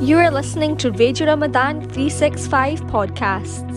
You 0.00 0.18
are 0.18 0.30
listening 0.30 0.78
to 0.78 0.90
Radio 0.90 1.26
Ramadan 1.26 1.82
365 1.90 2.80
podcasts. 2.84 3.72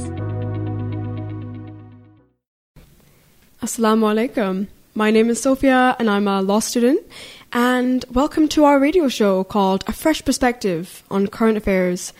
Assalamu 3.61 4.07
alaikum. 4.13 4.67
My 4.95 5.11
name 5.11 5.29
is 5.29 5.41
Sophia 5.41 5.95
and 5.99 6.09
I'm 6.09 6.27
a 6.27 6.41
law 6.41 6.59
student. 6.59 7.05
And 7.51 8.05
welcome 8.11 8.47
to 8.49 8.63
our 8.63 8.79
radio 8.79 9.09
show 9.09 9.43
called 9.43 9.83
A 9.87 9.91
Fresh 9.91 10.23
Perspective 10.23 11.03
on 11.11 11.27
Current 11.27 11.57
Affairs. 11.57 12.13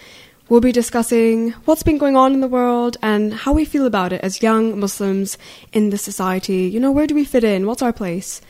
We'll 0.50 0.62
be 0.62 0.74
discussing 0.74 1.52
what's 1.64 1.84
been 1.84 1.98
going 1.98 2.18
on 2.18 2.34
in 2.34 2.42
the 2.42 2.50
world 2.50 2.98
and 3.02 3.34
how 3.34 3.54
we 3.54 3.64
feel 3.64 3.86
about 3.86 4.12
it 4.12 4.22
as 4.22 4.44
young 4.44 4.78
Muslims 4.78 5.38
in 5.72 5.90
the 5.90 5.98
society. 5.98 6.68
You 6.68 6.82
know, 6.82 6.92
where 6.92 7.08
do 7.08 7.16
we 7.16 7.24
fit 7.24 7.46
in? 7.46 7.66
What's 7.66 7.82
our 7.82 7.94
place? 7.94 8.42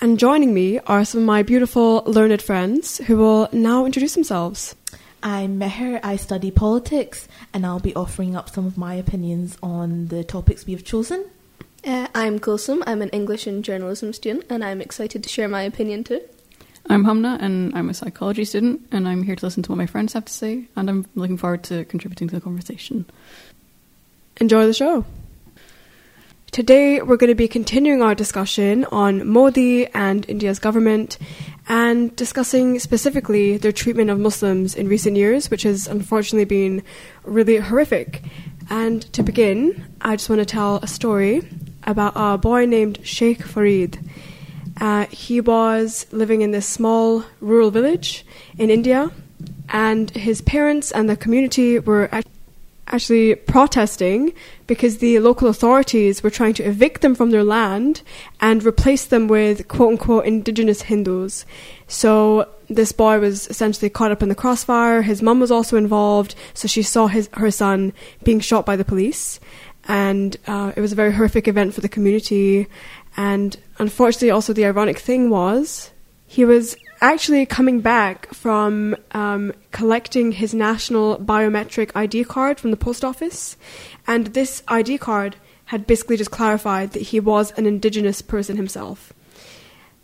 And 0.00 0.16
joining 0.16 0.54
me 0.54 0.78
are 0.86 1.04
some 1.04 1.22
of 1.22 1.26
my 1.26 1.42
beautiful 1.42 2.04
learned 2.06 2.40
friends 2.40 2.98
who 2.98 3.16
will 3.16 3.48
now 3.52 3.84
introduce 3.84 4.14
themselves. 4.14 4.76
I'm 5.24 5.58
Meher, 5.58 5.98
I 6.04 6.14
study 6.14 6.52
politics, 6.52 7.26
and 7.52 7.66
I'll 7.66 7.80
be 7.80 7.96
offering 7.96 8.36
up 8.36 8.48
some 8.48 8.64
of 8.64 8.78
my 8.78 8.94
opinions 8.94 9.58
on 9.60 10.06
the 10.06 10.22
topics 10.22 10.64
we 10.64 10.72
have 10.74 10.84
chosen. 10.84 11.28
Uh, 11.84 12.06
I'm 12.14 12.38
Kulsum. 12.38 12.84
I'm 12.86 13.02
an 13.02 13.08
English 13.08 13.48
and 13.48 13.64
journalism 13.64 14.12
student, 14.12 14.44
and 14.48 14.62
I'm 14.62 14.80
excited 14.80 15.24
to 15.24 15.28
share 15.28 15.48
my 15.48 15.62
opinion 15.62 16.04
too. 16.04 16.20
I'm 16.88 17.04
Hamna, 17.04 17.36
and 17.42 17.76
I'm 17.76 17.90
a 17.90 17.94
psychology 17.94 18.44
student, 18.44 18.86
and 18.92 19.08
I'm 19.08 19.24
here 19.24 19.34
to 19.34 19.44
listen 19.44 19.64
to 19.64 19.72
what 19.72 19.78
my 19.78 19.86
friends 19.86 20.12
have 20.12 20.26
to 20.26 20.32
say, 20.32 20.68
and 20.76 20.88
I'm 20.88 21.06
looking 21.16 21.36
forward 21.36 21.64
to 21.64 21.84
contributing 21.86 22.28
to 22.28 22.36
the 22.36 22.40
conversation. 22.40 23.04
Enjoy 24.36 24.64
the 24.64 24.74
show. 24.74 25.04
Today, 26.50 27.02
we're 27.02 27.18
going 27.18 27.28
to 27.28 27.34
be 27.34 27.46
continuing 27.46 28.00
our 28.00 28.14
discussion 28.14 28.86
on 28.86 29.28
Modi 29.28 29.86
and 29.88 30.28
India's 30.28 30.58
government 30.58 31.18
and 31.68 32.16
discussing 32.16 32.78
specifically 32.78 33.58
their 33.58 33.70
treatment 33.70 34.08
of 34.08 34.18
Muslims 34.18 34.74
in 34.74 34.88
recent 34.88 35.16
years, 35.16 35.50
which 35.50 35.64
has 35.64 35.86
unfortunately 35.86 36.46
been 36.46 36.82
really 37.22 37.58
horrific. 37.58 38.22
And 38.70 39.02
to 39.12 39.22
begin, 39.22 39.84
I 40.00 40.16
just 40.16 40.30
want 40.30 40.40
to 40.40 40.46
tell 40.46 40.76
a 40.76 40.86
story 40.86 41.46
about 41.84 42.14
a 42.16 42.38
boy 42.38 42.64
named 42.64 43.00
Sheikh 43.06 43.42
Farid. 43.42 43.98
Uh, 44.80 45.04
he 45.06 45.40
was 45.42 46.06
living 46.12 46.40
in 46.40 46.50
this 46.50 46.66
small 46.66 47.24
rural 47.40 47.70
village 47.70 48.24
in 48.56 48.70
India, 48.70 49.10
and 49.68 50.10
his 50.10 50.40
parents 50.40 50.92
and 50.92 51.10
the 51.10 51.16
community 51.16 51.78
were 51.78 52.08
actually 52.88 53.34
protesting 53.34 54.32
because 54.66 54.98
the 54.98 55.18
local 55.18 55.48
authorities 55.48 56.22
were 56.22 56.30
trying 56.30 56.54
to 56.54 56.64
evict 56.64 57.00
them 57.00 57.14
from 57.14 57.30
their 57.30 57.44
land 57.44 58.02
and 58.40 58.64
replace 58.64 59.04
them 59.04 59.28
with 59.28 59.68
quote 59.68 59.92
unquote 59.92 60.26
indigenous 60.26 60.82
Hindus. 60.82 61.44
So 61.86 62.48
this 62.68 62.92
boy 62.92 63.18
was 63.18 63.46
essentially 63.48 63.88
caught 63.90 64.12
up 64.12 64.22
in 64.22 64.28
the 64.28 64.34
crossfire. 64.34 65.02
His 65.02 65.22
mum 65.22 65.40
was 65.40 65.50
also 65.50 65.76
involved, 65.76 66.34
so 66.54 66.68
she 66.68 66.82
saw 66.82 67.06
his 67.06 67.28
her 67.34 67.50
son 67.50 67.92
being 68.24 68.40
shot 68.40 68.66
by 68.66 68.76
the 68.76 68.84
police, 68.84 69.40
and 69.86 70.36
uh, 70.46 70.72
it 70.76 70.80
was 70.80 70.92
a 70.92 70.96
very 70.96 71.12
horrific 71.12 71.48
event 71.48 71.74
for 71.74 71.80
the 71.80 71.88
community. 71.88 72.66
And 73.16 73.56
unfortunately, 73.78 74.30
also 74.30 74.52
the 74.52 74.66
ironic 74.66 74.98
thing 74.98 75.30
was 75.30 75.90
he 76.26 76.44
was 76.44 76.76
actually 77.00 77.46
coming 77.46 77.80
back 77.80 78.32
from 78.34 78.96
um, 79.12 79.52
collecting 79.72 80.32
his 80.32 80.54
national 80.54 81.18
biometric 81.18 81.90
ID 81.94 82.24
card 82.24 82.58
from 82.58 82.70
the 82.70 82.76
post 82.76 83.04
office, 83.04 83.56
and 84.06 84.28
this 84.28 84.62
ID 84.68 84.98
card 84.98 85.36
had 85.66 85.86
basically 85.86 86.16
just 86.16 86.30
clarified 86.30 86.92
that 86.92 87.02
he 87.02 87.20
was 87.20 87.52
an 87.52 87.66
indigenous 87.66 88.22
person 88.22 88.56
himself. 88.56 89.12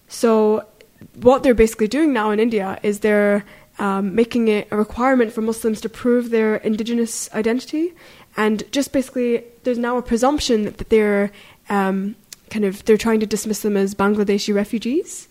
So, 0.09 0.67
what 1.15 1.43
they're 1.43 1.55
basically 1.55 1.89
doing 1.89 2.13
now 2.13 2.31
in 2.31 2.39
India 2.39 2.79
is 2.83 3.01
they're 3.01 3.45
um, 3.79 4.15
making 4.15 4.49
it 4.49 4.69
a 4.71 4.77
requirement 4.77 5.33
for 5.33 5.41
Muslims 5.41 5.81
to 5.81 5.89
prove 5.89 6.31
their 6.31 6.57
indigenous 6.57 7.33
identity, 7.35 7.95
and 8.37 8.63
just 8.73 8.93
basically 8.93 9.45
there's 9.65 9.79
now 9.79 9.97
a 9.97 10.03
presumption 10.03 10.65
that 10.65 10.89
they're 10.91 11.33
um, 11.69 12.15
kind 12.51 12.65
of 12.65 12.85
they're 12.85 12.97
trying 12.97 13.21
to 13.21 13.27
dismiss 13.27 13.61
them 13.63 13.77
as 13.77 13.95
Bangladeshi 13.95 14.55
refugees. 14.55 15.29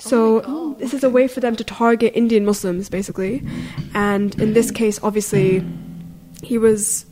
So 0.00 0.74
this 0.78 0.94
is 0.94 1.04
a 1.04 1.10
way 1.10 1.28
for 1.28 1.40
them 1.40 1.56
to 1.56 1.64
target 1.64 2.12
Indian 2.14 2.44
Muslims, 2.44 2.88
basically. 2.88 3.42
And 3.94 4.38
in 4.40 4.54
this 4.54 4.70
case, 4.70 4.98
obviously, 5.02 5.64
he 6.42 6.58
was 6.58 7.04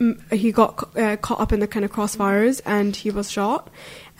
mm, 0.00 0.20
he 0.32 0.50
got 0.52 0.96
uh, 0.96 1.16
caught 1.16 1.40
up 1.40 1.52
in 1.52 1.60
the 1.60 1.66
kind 1.68 1.84
of 1.84 1.92
crossfires 1.92 2.60
and 2.66 2.94
he 2.96 3.10
was 3.10 3.30
shot. 3.30 3.70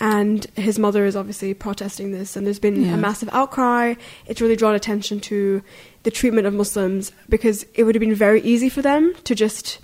And 0.00 0.44
his 0.56 0.78
mother 0.78 1.04
is 1.04 1.14
obviously 1.14 1.54
protesting 1.54 2.10
this, 2.10 2.34
and 2.34 2.44
there's 2.44 2.58
been 2.58 2.82
Yeah. 2.82 2.94
a 2.94 2.96
massive 2.96 3.28
outcry. 3.32 3.94
It's 4.26 4.40
really 4.40 4.56
drawn 4.56 4.74
attention 4.74 5.20
to 5.20 5.62
the 6.02 6.10
treatment 6.10 6.46
of 6.46 6.54
Muslims 6.54 7.12
because 7.28 7.64
it 7.74 7.84
would 7.84 7.94
have 7.94 8.00
been 8.00 8.14
very 8.14 8.40
easy 8.42 8.68
for 8.68 8.82
them 8.82 9.14
to 9.24 9.34
just 9.36 9.78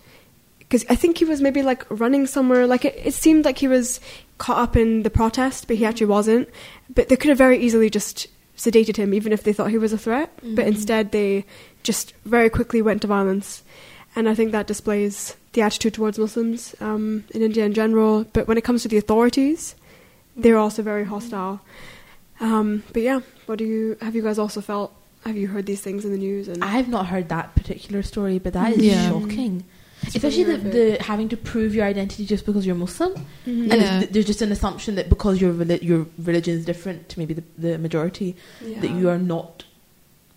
because 0.59 0.84
I 0.91 0.97
think 0.97 1.19
he 1.19 1.25
was 1.25 1.41
maybe 1.41 1.62
like 1.62 1.87
running 1.88 2.27
somewhere. 2.27 2.66
Like 2.66 2.84
it, 2.84 3.00
it 3.04 3.15
seemed 3.15 3.44
like 3.44 3.59
he 3.59 3.69
was 3.69 4.00
caught 4.38 4.59
up 4.59 4.76
in 4.76 5.03
the 5.03 5.10
protest, 5.10 5.66
but 5.66 5.76
he 5.76 5.84
actually 5.84 6.06
wasn't. 6.06 6.49
But 6.94 7.09
they 7.09 7.16
could 7.16 7.28
have 7.28 7.38
very 7.38 7.59
easily 7.59 7.91
just 7.91 8.26
sedated 8.56 8.97
him, 8.97 9.12
even 9.15 9.32
if 9.32 9.43
they 9.43 9.53
thought 9.53 9.71
he 9.71 9.78
was 9.78 9.93
a 9.93 9.99
threat. 9.99 10.31
But 10.43 10.66
instead, 10.66 11.12
they 11.12 11.44
just 11.82 12.12
very 12.25 12.50
quickly 12.50 12.82
went 12.82 13.03
to 13.03 13.09
violence, 13.09 13.62
and 14.16 14.28
I 14.28 14.34
think 14.34 14.53
that 14.53 14.66
displays 14.66 15.37
the 15.53 15.62
attitude 15.62 15.94
towards 15.94 16.19
Muslims 16.19 16.75
um, 16.81 17.25
in 17.34 17.43
India 17.43 17.65
in 17.65 17.72
general. 17.75 18.25
But 18.32 18.48
when 18.48 18.59
it 18.59 18.65
comes 18.65 18.82
to 18.82 18.88
the 18.88 18.97
authorities, 18.98 19.75
they're 20.37 20.59
also 20.59 20.82
very 20.82 21.04
hostile. 21.04 21.60
Um, 22.41 22.82
but 22.93 23.03
yeah, 23.03 23.21
what 23.47 23.59
do 23.59 23.65
you 23.65 23.97
have? 24.00 24.15
You 24.15 24.22
guys 24.22 24.38
also 24.38 24.60
felt? 24.60 24.93
Have 25.25 25.37
you 25.37 25.48
heard 25.48 25.66
these 25.66 25.81
things 25.81 26.04
in 26.04 26.12
the 26.12 26.19
news? 26.19 26.47
And 26.48 26.62
I 26.65 26.69
have 26.69 26.88
not 26.88 27.06
heard 27.06 27.28
that 27.28 27.54
particular 27.56 28.03
story, 28.03 28.38
but 28.38 28.53
that 28.53 28.72
is 28.72 28.84
Yeah. 28.84 29.09
shocking. 29.10 29.65
It's 30.03 30.16
Especially 30.16 30.44
the, 30.44 30.56
the 30.59 31.03
having 31.03 31.28
to 31.31 31.36
prove 31.36 31.75
your 31.75 31.84
identity 31.84 32.25
just 32.25 32.47
because 32.47 32.64
you're 32.66 32.76
Muslim, 32.76 33.12
Mhm. 33.14 33.22
and 33.47 33.66
Yeah. 33.72 34.00
it's, 34.00 34.12
there's 34.12 34.26
just 34.26 34.42
an 34.42 34.53
assumption 34.53 34.94
that 34.94 35.09
because 35.09 35.41
your 35.41 35.53
reli- 35.53 35.82
your 35.82 36.06
religion 36.22 36.54
is 36.56 36.64
different 36.64 37.09
to 37.10 37.19
maybe 37.19 37.34
the, 37.34 37.44
the 37.59 37.78
majority, 37.78 38.36
that 38.81 38.91
you 38.91 39.09
are 39.09 39.19
not 39.19 39.64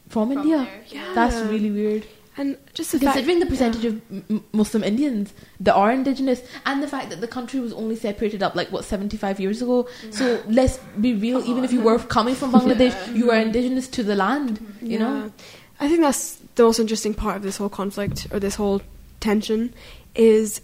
from, 0.10 0.32
India. 0.32 0.68
Yeah. 0.90 1.12
That's 1.16 1.36
really 1.50 1.72
weird. 1.72 2.06
and 2.38 2.58
just 2.74 2.92
the 2.94 3.00
fact, 3.00 3.14
Considering 3.18 3.40
the 3.42 3.46
percentage 3.46 3.86
of 3.86 4.02
m- 4.10 4.24
m- 4.30 4.44
Muslim 4.54 4.84
Indians 4.84 5.34
that 5.60 5.76
are 5.76 5.92
indigenous, 5.92 6.42
and 6.66 6.82
the 6.82 6.88
fact 6.88 7.10
that 7.12 7.20
the 7.22 7.28
country 7.28 7.60
was 7.60 7.74
only 7.74 7.96
separated 7.96 8.42
up 8.42 8.56
like 8.56 8.72
what 8.72 8.84
75 8.86 9.40
years 9.40 9.62
ago. 9.62 9.86
So 10.12 10.42
let's 10.48 10.80
be 11.00 11.14
real. 11.14 11.44
Even 11.46 11.64
if 11.66 11.72
you 11.74 11.82
were 11.82 12.00
coming 12.00 12.34
from 12.36 12.52
Bangladesh, 12.54 12.96
you 13.16 13.30
are 13.32 13.38
indigenous 13.38 13.88
to 13.90 14.02
the 14.04 14.16
land. 14.16 14.60
You 14.82 14.98
know. 15.00 15.32
I 15.80 15.88
think 15.90 16.00
that's 16.02 16.40
the 16.56 16.64
most 16.64 16.80
interesting 16.80 17.14
part 17.14 17.36
of 17.38 17.44
this 17.44 17.58
whole 17.58 17.70
conflict 17.70 18.28
or 18.32 18.40
this 18.40 18.56
whole 18.56 18.82
tension 19.22 19.74
is 20.16 20.62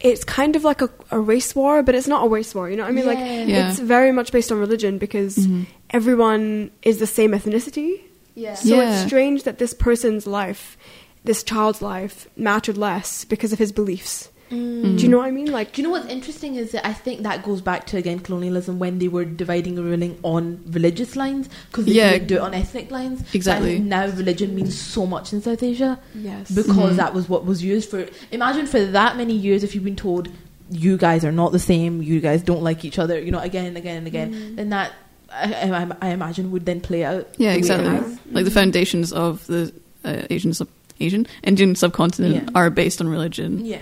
it's 0.00 0.22
kind 0.24 0.54
of 0.56 0.62
like 0.64 0.80
a, 0.80 0.88
a 1.10 1.18
race 1.18 1.54
war, 1.56 1.82
but 1.82 1.94
it's 1.94 2.06
not 2.06 2.24
a 2.24 2.28
race 2.28 2.54
war. 2.54 2.70
You 2.70 2.76
know 2.76 2.84
what 2.84 2.90
I 2.90 2.92
mean? 2.92 3.06
Like 3.06 3.18
Yeah. 3.18 3.44
Yeah. 3.44 3.70
it's 3.70 3.80
very 3.80 4.12
much 4.12 4.30
based 4.32 4.52
on 4.52 4.58
religion 4.58 4.96
because 4.98 5.36
Mhm. 5.36 5.66
everyone 5.90 6.70
is 6.82 6.98
the 6.98 7.06
same 7.06 7.32
ethnicity. 7.32 8.00
Yeah. 8.36 8.54
So 8.54 8.76
Yeah. 8.76 8.92
it's 8.92 9.06
strange 9.08 9.42
that 9.42 9.58
this 9.58 9.74
person's 9.74 10.24
life, 10.26 10.78
this 11.24 11.42
child's 11.42 11.82
life, 11.82 12.28
mattered 12.36 12.78
less 12.78 13.24
because 13.24 13.52
of 13.52 13.58
his 13.58 13.72
beliefs. 13.72 14.28
Mm. 14.50 14.96
Do 14.96 15.02
you 15.02 15.08
know 15.08 15.18
what 15.18 15.26
I 15.26 15.30
mean? 15.30 15.50
Like 15.52 15.72
Do 15.72 15.82
you 15.82 15.88
know 15.88 15.92
what's 15.92 16.06
interesting 16.08 16.54
is 16.56 16.72
that 16.72 16.86
I 16.86 16.92
think 16.92 17.22
that 17.22 17.42
goes 17.44 17.60
back 17.60 17.86
to 17.88 17.96
again 17.96 18.18
colonialism 18.20 18.78
when 18.78 18.98
they 18.98 19.08
were 19.08 19.24
dividing 19.24 19.76
and 19.78 19.86
ruling 19.86 20.18
on 20.22 20.62
religious 20.70 21.16
lines 21.16 21.48
because 21.70 21.84
they 21.86 21.92
Yeah. 21.92 22.12
couldn't 22.12 22.28
do 22.28 22.36
it 22.36 22.40
on 22.40 22.54
ethnic 22.54 22.90
lines. 22.90 23.22
Exactly. 23.34 23.74
think 23.74 23.86
now 23.86 24.06
religion 24.06 24.54
means 24.54 24.78
so 24.78 25.06
much 25.06 25.32
in 25.32 25.42
South 25.42 25.62
Asia 25.62 25.98
yes, 26.14 26.50
because 26.50 26.94
Mhm. 26.94 26.96
that 26.96 27.14
was 27.14 27.28
what 27.28 27.44
was 27.44 27.62
used 27.62 27.90
for. 27.90 28.06
Imagine 28.32 28.66
for 28.66 28.82
that 28.84 29.16
many 29.16 29.34
years 29.34 29.62
if 29.64 29.74
you've 29.74 29.84
been 29.84 29.96
told 29.96 30.28
you 30.70 30.96
guys 30.98 31.24
are 31.24 31.32
not 31.32 31.52
the 31.52 31.58
same, 31.58 32.02
you 32.02 32.20
guys 32.20 32.42
don't 32.42 32.62
like 32.62 32.84
each 32.84 32.98
other, 32.98 33.18
you 33.18 33.30
know, 33.30 33.38
again 33.40 33.66
and 33.66 33.76
again 33.76 33.96
and 33.98 34.06
again, 34.06 34.32
Mm. 34.34 34.56
then 34.56 34.68
that 34.70 34.92
I, 35.30 35.70
I, 36.02 36.08
I 36.08 36.08
imagine 36.10 36.50
would 36.52 36.64
then 36.64 36.80
play 36.80 37.04
out. 37.04 37.28
Yeah, 37.36 37.36
the 37.36 37.44
way 37.48 37.54
it 37.54 37.58
exactly. 37.58 38.18
Like 38.32 38.44
the 38.46 38.50
foundations 38.50 39.12
of 39.12 39.46
the 39.46 39.72
uh, 40.04 40.22
Asian 40.30 40.54
sub 40.54 40.68
Asian 41.00 41.26
Indian 41.44 41.74
subcontinent 41.76 42.34
Yeah. 42.34 42.50
are 42.54 42.70
based 42.70 43.00
on 43.00 43.08
religion. 43.08 43.64
Yeah. 43.64 43.78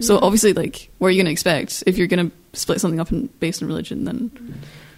So 0.00 0.18
obviously, 0.20 0.52
like, 0.52 0.90
what 0.98 1.08
are 1.08 1.10
you 1.10 1.18
going 1.18 1.26
to 1.26 1.32
expect 1.32 1.84
if 1.86 1.96
you're 1.98 2.06
going 2.06 2.30
to 2.30 2.58
split 2.58 2.80
something 2.80 3.00
up 3.00 3.12
in, 3.12 3.28
based 3.38 3.62
on 3.62 3.68
religion? 3.68 4.04
Then 4.04 4.30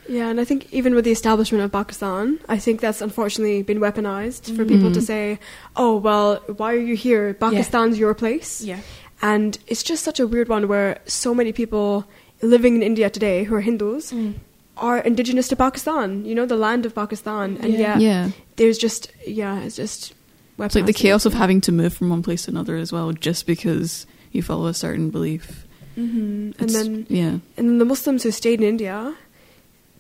Yeah, 0.09 0.29
and 0.29 0.41
I 0.41 0.45
think 0.45 0.67
even 0.73 0.95
with 0.95 1.05
the 1.05 1.11
establishment 1.13 1.65
of 1.65 1.71
Pakistan, 1.73 2.39
I 2.49 2.59
think 2.59 2.81
that's 2.81 3.01
unfortunately 3.01 3.63
been 3.63 3.79
weaponized 3.79 4.55
for 4.57 4.65
people 4.65 4.91
to 4.93 5.01
Mhm. 5.01 5.07
say, 5.07 5.39
"Oh, 5.77 5.97
well, 5.97 6.37
why 6.57 6.73
are 6.75 6.79
you 6.91 6.97
here? 6.97 7.35
Pakistan's 7.35 7.99
your 7.99 8.15
place." 8.15 8.63
Yeah. 8.63 8.81
And 9.21 9.59
it's 9.69 9.83
just 9.83 10.03
such 10.05 10.19
a 10.21 10.27
weird 10.27 10.49
one 10.49 10.67
where 10.69 10.99
so 11.07 11.35
many 11.35 11.53
people 11.53 12.05
living 12.43 12.75
in 12.77 12.83
India 12.83 13.09
today 13.09 13.45
who 13.45 13.55
are 13.55 13.61
Hindus 13.61 14.13
Mm. 14.13 14.35
are 14.77 14.99
indigenous 14.99 15.47
to 15.49 15.57
Pakistan, 15.57 16.25
you 16.25 16.35
know, 16.35 16.47
the 16.47 16.57
land 16.57 16.85
of 16.87 16.95
Pakistan. 16.95 17.57
And 17.63 17.73
Yeah. 17.73 17.79
yeah, 17.79 17.99
yeah, 17.99 18.29
there's 18.57 18.79
just, 18.79 19.11
yeah, 19.27 19.61
it's 19.63 19.77
just 19.77 20.13
it's 20.59 20.75
like 20.75 20.87
the 20.87 20.93
chaos 20.93 21.25
of 21.27 21.35
having 21.35 21.61
to 21.63 21.73
move 21.73 21.93
from 21.95 22.09
one 22.11 22.23
place 22.23 22.45
to 22.45 22.51
another 22.51 22.77
as 22.77 22.93
well, 22.93 23.13
just 23.13 23.47
because 23.47 24.07
you 24.33 24.43
follow 24.43 24.67
a 24.67 24.75
certain 24.75 25.11
belief. 25.11 25.65
Mhm. 25.97 26.59
And 26.59 26.71
then 26.71 27.07
yeah, 27.09 27.39
and 27.57 27.69
then 27.69 27.79
the 27.79 27.85
Muslims 27.85 28.23
who 28.23 28.31
stayed 28.31 28.61
in 28.61 28.67
India, 28.67 29.15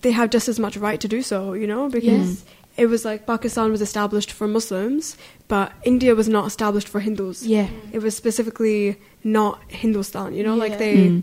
they 0.00 0.11
have 0.12 0.31
just 0.31 0.49
as 0.49 0.58
much 0.58 0.76
right 0.76 1.00
to 1.00 1.08
do 1.08 1.23
so, 1.23 1.52
you 1.52 1.67
know, 1.67 1.88
because 1.88 2.44
it 2.79 2.87
was 2.87 3.05
like 3.05 3.26
Pakistan 3.26 3.70
was 3.70 3.82
established 3.82 4.32
for 4.32 4.49
Muslims, 4.49 5.17
but 5.49 5.73
India 5.84 6.14
was 6.14 6.29
not 6.29 6.46
established 6.46 6.88
for 6.88 7.00
Hindus. 7.00 7.44
Yeah. 7.46 7.69
It 7.93 8.00
was 8.02 8.17
specifically 8.17 8.96
not 9.23 9.61
Hindustan, 9.69 10.34
you 10.34 10.43
know, 10.43 10.56
like 10.56 10.79
they 10.79 10.96
Mm. 10.96 11.23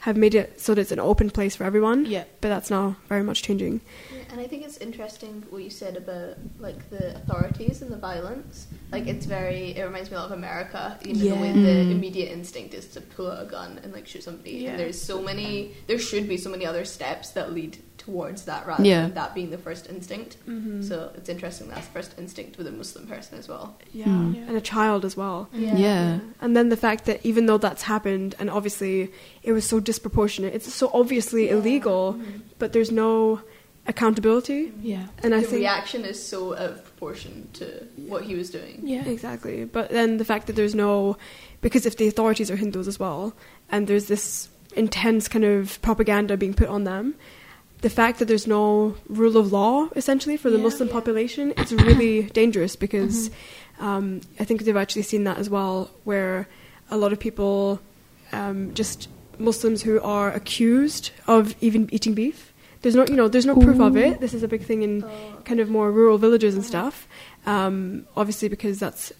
have 0.00 0.16
made 0.16 0.34
it 0.34 0.60
so 0.60 0.74
that 0.74 0.80
it's 0.82 0.92
an 0.92 0.98
open 0.98 1.30
place 1.30 1.54
for 1.56 1.62
everyone. 1.64 2.04
Yeah. 2.06 2.24
But 2.40 2.48
that's 2.48 2.70
now 2.70 2.96
very 3.08 3.22
much 3.22 3.42
changing. 3.42 3.80
Yeah, 4.12 4.17
and 4.30 4.40
I 4.40 4.46
think 4.46 4.64
it's 4.64 4.78
interesting 4.78 5.44
what 5.50 5.62
you 5.62 5.70
said 5.70 5.96
about 5.96 6.36
like 6.58 6.88
the 6.90 7.16
authorities 7.16 7.82
and 7.82 7.90
the 7.90 7.96
violence. 7.96 8.66
Like 8.92 9.06
it's 9.06 9.26
very, 9.26 9.76
it 9.76 9.82
reminds 9.84 10.10
me 10.10 10.16
a 10.16 10.20
lot 10.20 10.26
of 10.32 10.36
America. 10.38 10.98
You 11.04 11.14
know, 11.14 11.20
the 11.36 11.40
way 11.42 11.52
the 11.52 11.58
Mm. 11.58 11.90
immediate 11.92 12.30
instinct 12.32 12.74
is 12.74 12.86
to 12.88 13.00
pull 13.00 13.30
out 13.30 13.42
a 13.42 13.46
gun 13.46 13.78
and 13.82 13.92
like 13.92 14.06
shoot 14.06 14.22
somebody. 14.24 14.52
Yeah. 14.52 14.70
And 14.70 14.80
there's 14.80 15.00
so 15.00 15.20
many, 15.22 15.72
there 15.86 15.98
should 15.98 16.28
be 16.28 16.36
so 16.36 16.50
many 16.50 16.64
other 16.66 16.84
steps 16.84 17.30
that 17.30 17.52
lead 17.52 17.78
towards 17.98 18.44
that 18.44 18.66
rather 18.66 18.84
Yeah. 18.84 19.02
than 19.02 19.14
that 19.14 19.34
being 19.34 19.50
the 19.50 19.58
first 19.58 19.88
instinct. 19.90 20.36
Mm-hmm. 20.48 20.82
So 20.82 21.10
it's 21.16 21.28
interesting 21.28 21.68
that's 21.68 21.86
first 21.88 22.14
instinct 22.18 22.56
with 22.56 22.66
a 22.66 22.70
Muslim 22.72 23.06
person 23.06 23.38
as 23.38 23.48
well. 23.48 23.76
yeah. 23.92 24.06
Mm. 24.06 24.48
and 24.48 24.56
a 24.56 24.60
child 24.60 25.04
as 25.04 25.16
well. 25.16 25.48
Yeah. 25.52 26.20
And 26.40 26.56
then 26.56 26.68
the 26.70 26.76
fact 26.76 27.04
that 27.06 27.20
even 27.24 27.46
though 27.46 27.58
that's 27.58 27.82
happened, 27.82 28.34
and 28.38 28.48
obviously 28.48 29.10
it 29.42 29.52
was 29.52 29.64
so 29.66 29.80
disproportionate, 29.80 30.54
it's 30.54 30.72
so 30.72 30.90
obviously 30.94 31.50
illegal, 31.50 32.14
Mhm. 32.14 32.40
but 32.58 32.72
there's 32.72 32.90
no 32.90 33.40
accountability. 33.88 34.72
Yeah. 34.82 35.06
And 35.22 35.34
I 35.34 35.38
think 35.38 35.44
the 35.44 35.50
think 35.50 35.60
reaction 35.62 36.04
is 36.04 36.24
so 36.24 36.52
out 36.54 36.60
of 36.70 36.84
proportion 36.84 37.48
to 37.54 37.86
what 37.96 38.22
he 38.24 38.34
was 38.34 38.50
doing. 38.50 38.80
Yeah. 38.84 39.04
Exactly. 39.04 39.64
But 39.64 39.90
then 39.90 40.18
the 40.18 40.24
fact 40.24 40.46
that 40.46 40.56
there's 40.56 40.74
no, 40.74 41.16
because 41.62 41.86
if 41.86 41.96
the 41.96 42.06
authorities 42.06 42.50
are 42.50 42.56
Hindus 42.56 42.86
as 42.86 42.98
well, 43.00 43.32
and 43.70 43.86
there's 43.86 44.06
this 44.06 44.48
intense 44.76 45.26
kind 45.28 45.44
of 45.44 45.80
propaganda 45.82 46.36
being 46.36 46.54
put 46.54 46.68
on 46.68 46.84
them, 46.84 47.14
the 47.80 47.90
fact 47.90 48.18
that 48.18 48.26
there's 48.26 48.46
no 48.46 48.94
rule 49.08 49.36
of 49.36 49.52
law 49.52 49.88
essentially 49.96 50.36
for 50.36 50.50
the 50.50 50.58
Yeah. 50.58 50.64
Muslim 50.64 50.88
Yeah. 50.88 50.92
population, 50.94 51.54
it's 51.56 51.72
really 51.72 52.22
dangerous 52.40 52.76
because 52.76 53.30
um, 53.80 54.20
I 54.38 54.44
think 54.44 54.64
they've 54.64 54.76
actually 54.76 55.02
seen 55.02 55.24
that 55.24 55.38
as 55.38 55.48
well, 55.48 55.90
where 56.04 56.48
a 56.90 56.96
lot 56.96 57.12
of 57.12 57.18
people, 57.20 57.80
um, 58.32 58.74
just 58.74 59.08
Muslims 59.38 59.82
who 59.82 60.00
are 60.02 60.32
accused 60.32 61.10
of 61.26 61.54
even 61.60 61.88
eating 61.92 62.12
beef. 62.14 62.52
There's 62.82 62.94
no, 62.94 63.04
you 63.08 63.16
know, 63.16 63.28
there's 63.28 63.46
no 63.46 63.56
proof 63.56 63.80
of 63.80 63.96
it. 63.96 64.20
This 64.20 64.34
is 64.34 64.42
a 64.42 64.48
big 64.48 64.62
thing 64.62 64.82
in 64.82 65.02
Oh. 65.04 65.08
kind 65.44 65.58
of 65.60 65.68
more 65.68 65.90
rural 65.90 66.16
villages 66.18 66.54
and 66.54 66.64
stuff. 66.64 67.08
Um, 67.46 68.06
obviously, 68.16 68.48
because 68.48 68.78
that's 68.78 69.12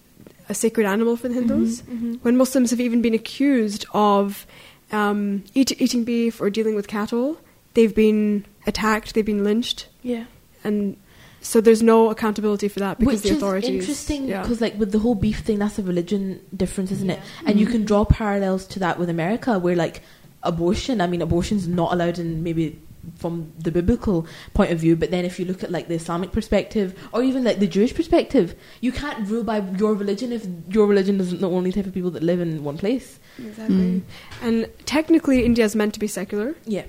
a 0.47 0.53
sacred 0.53 0.85
animal 0.85 1.15
for 1.17 1.27
the 1.27 1.33
Hindus. 1.35 1.83
When 2.21 2.37
Muslims 2.37 2.69
have 2.71 2.79
even 2.79 3.01
been 3.01 3.13
accused 3.13 3.85
of 3.93 4.47
um, 4.91 5.43
eat, 5.53 5.79
eating 5.81 6.03
beef 6.03 6.39
or 6.41 6.49
dealing 6.49 6.73
with 6.75 6.87
cattle, 6.87 7.37
they've 7.75 7.93
been 7.93 8.45
attacked, 8.65 9.13
they've 9.13 9.25
been 9.25 9.43
lynched, 9.43 9.87
Yeah. 10.01 10.23
and 10.63 10.97
so 11.41 11.61
there's 11.61 11.83
no 11.83 12.09
accountability 12.09 12.67
for 12.67 12.79
that 12.79 12.97
because 12.97 13.21
Which 13.21 13.31
the 13.31 13.37
authorities. 13.37 13.69
is 13.69 13.75
interesting 13.81 14.27
yeah. 14.27 14.41
because, 14.41 14.61
like, 14.61 14.77
with 14.79 14.91
the 14.91 14.99
whole 14.99 15.15
beef 15.15 15.39
thing, 15.41 15.59
that's 15.59 15.77
a 15.77 15.83
religion 15.83 16.39
difference, 16.55 16.91
isn't 16.91 17.09
it? 17.09 17.19
Yeah. 17.43 17.49
And 17.51 17.59
you 17.59 17.65
can 17.67 17.85
draw 17.85 18.03
parallels 18.03 18.65
to 18.67 18.79
that 18.79 18.97
with 18.97 19.09
America, 19.09 19.59
where 19.59 19.75
like 19.75 20.01
abortion. 20.43 20.99
I 21.01 21.07
mean, 21.07 21.21
abortion's 21.21 21.67
not 21.67 21.93
allowed 21.93 22.17
in 22.19 22.41
maybe 22.43 22.79
from 23.17 23.51
the 23.57 23.71
biblical 23.71 24.27
point 24.53 24.71
of 24.71 24.79
view, 24.79 24.95
but 24.95 25.11
then 25.11 25.25
if 25.25 25.39
you 25.39 25.45
look 25.45 25.63
at 25.63 25.71
like 25.71 25.87
the 25.87 25.95
Islamic 25.95 26.31
perspective 26.31 26.97
or 27.13 27.23
even 27.23 27.43
like 27.43 27.59
the 27.59 27.67
Jewish 27.67 27.93
perspective, 27.93 28.55
you 28.81 28.91
can't 28.91 29.27
rule 29.27 29.43
by 29.43 29.59
your 29.77 29.93
religion 29.93 30.31
if 30.31 30.45
your 30.69 30.87
religion 30.87 31.19
isn't 31.19 31.41
the 31.41 31.49
only 31.49 31.71
type 31.71 31.85
of 31.85 31.93
people 31.93 32.11
that 32.11 32.23
live 32.23 32.39
in 32.39 32.63
one 32.63 32.77
place. 32.77 33.19
Exactly. 33.37 33.75
Mm. 33.75 34.01
And 34.41 34.69
technically, 34.85 35.45
India 35.45 35.65
is 35.65 35.75
meant 35.75 35.93
to 35.93 35.99
be 35.99 36.07
secular. 36.07 36.55
Yeah. 36.65 36.85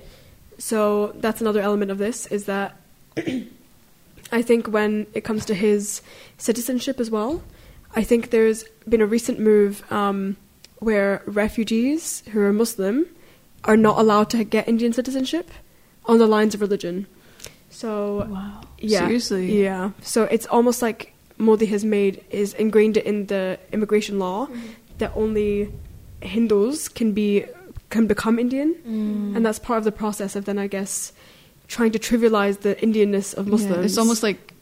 So 0.59 1.15
that's 1.17 1.41
another 1.41 1.61
element 1.61 1.91
of 1.91 1.99
this 1.99 2.27
is 2.27 2.45
that 2.45 2.77
I 4.33 4.43
think 4.43 4.69
when 4.69 5.07
it 5.15 5.23
comes 5.23 5.45
to 5.47 5.55
his 5.55 6.03
citizenship 6.39 7.01
as 7.01 7.11
well, 7.11 7.43
I 7.95 8.05
think 8.05 8.31
there's 8.31 8.65
been 8.89 9.01
a 9.01 9.07
recent 9.07 9.41
move 9.41 9.91
um, 9.91 10.37
where 10.79 11.23
refugees 11.27 12.23
who 12.31 12.41
are 12.41 12.53
Muslim 12.53 13.07
are 13.65 13.77
not 13.77 13.99
allowed 13.99 14.31
to 14.31 14.45
get 14.45 14.69
Indian 14.69 14.93
citizenship 14.93 15.51
on 16.07 16.19
the 16.19 16.27
lines 16.27 16.55
of 16.55 16.61
religion. 16.61 17.07
So 17.71 18.27
Wow. 18.29 18.61
yeah, 18.79 19.01
Seriously? 19.07 19.63
yeah. 19.63 19.91
So 20.03 20.25
it's 20.25 20.47
almost 20.47 20.83
like 20.83 21.13
Modi 21.39 21.67
has 21.67 21.85
made 21.85 22.23
is 22.31 22.53
ingrained 22.55 22.97
it 22.97 23.07
in 23.07 23.27
the 23.27 23.59
immigration 23.73 24.19
law 24.19 24.49
that 24.99 25.13
only 25.17 25.73
Hindus 26.21 26.89
can 26.89 27.13
be 27.13 27.45
can 27.91 28.07
become 28.07 28.39
Indian, 28.39 28.75
Mm. 28.87 29.35
and 29.37 29.45
that's 29.45 29.59
part 29.59 29.79
of 29.79 29.85
the 29.85 29.91
process 29.93 30.37
of 30.37 30.45
then 30.45 30.59
I 30.59 30.67
guess 30.69 31.13
trying 31.67 31.91
to 31.93 31.99
trivialize 31.99 32.61
the 32.61 32.75
Indianness 32.77 33.35
of 33.35 33.47
Muslims. 33.49 33.77
Yeah, 33.77 33.83
it's 33.85 33.99
almost 33.99 34.23
like 34.23 34.53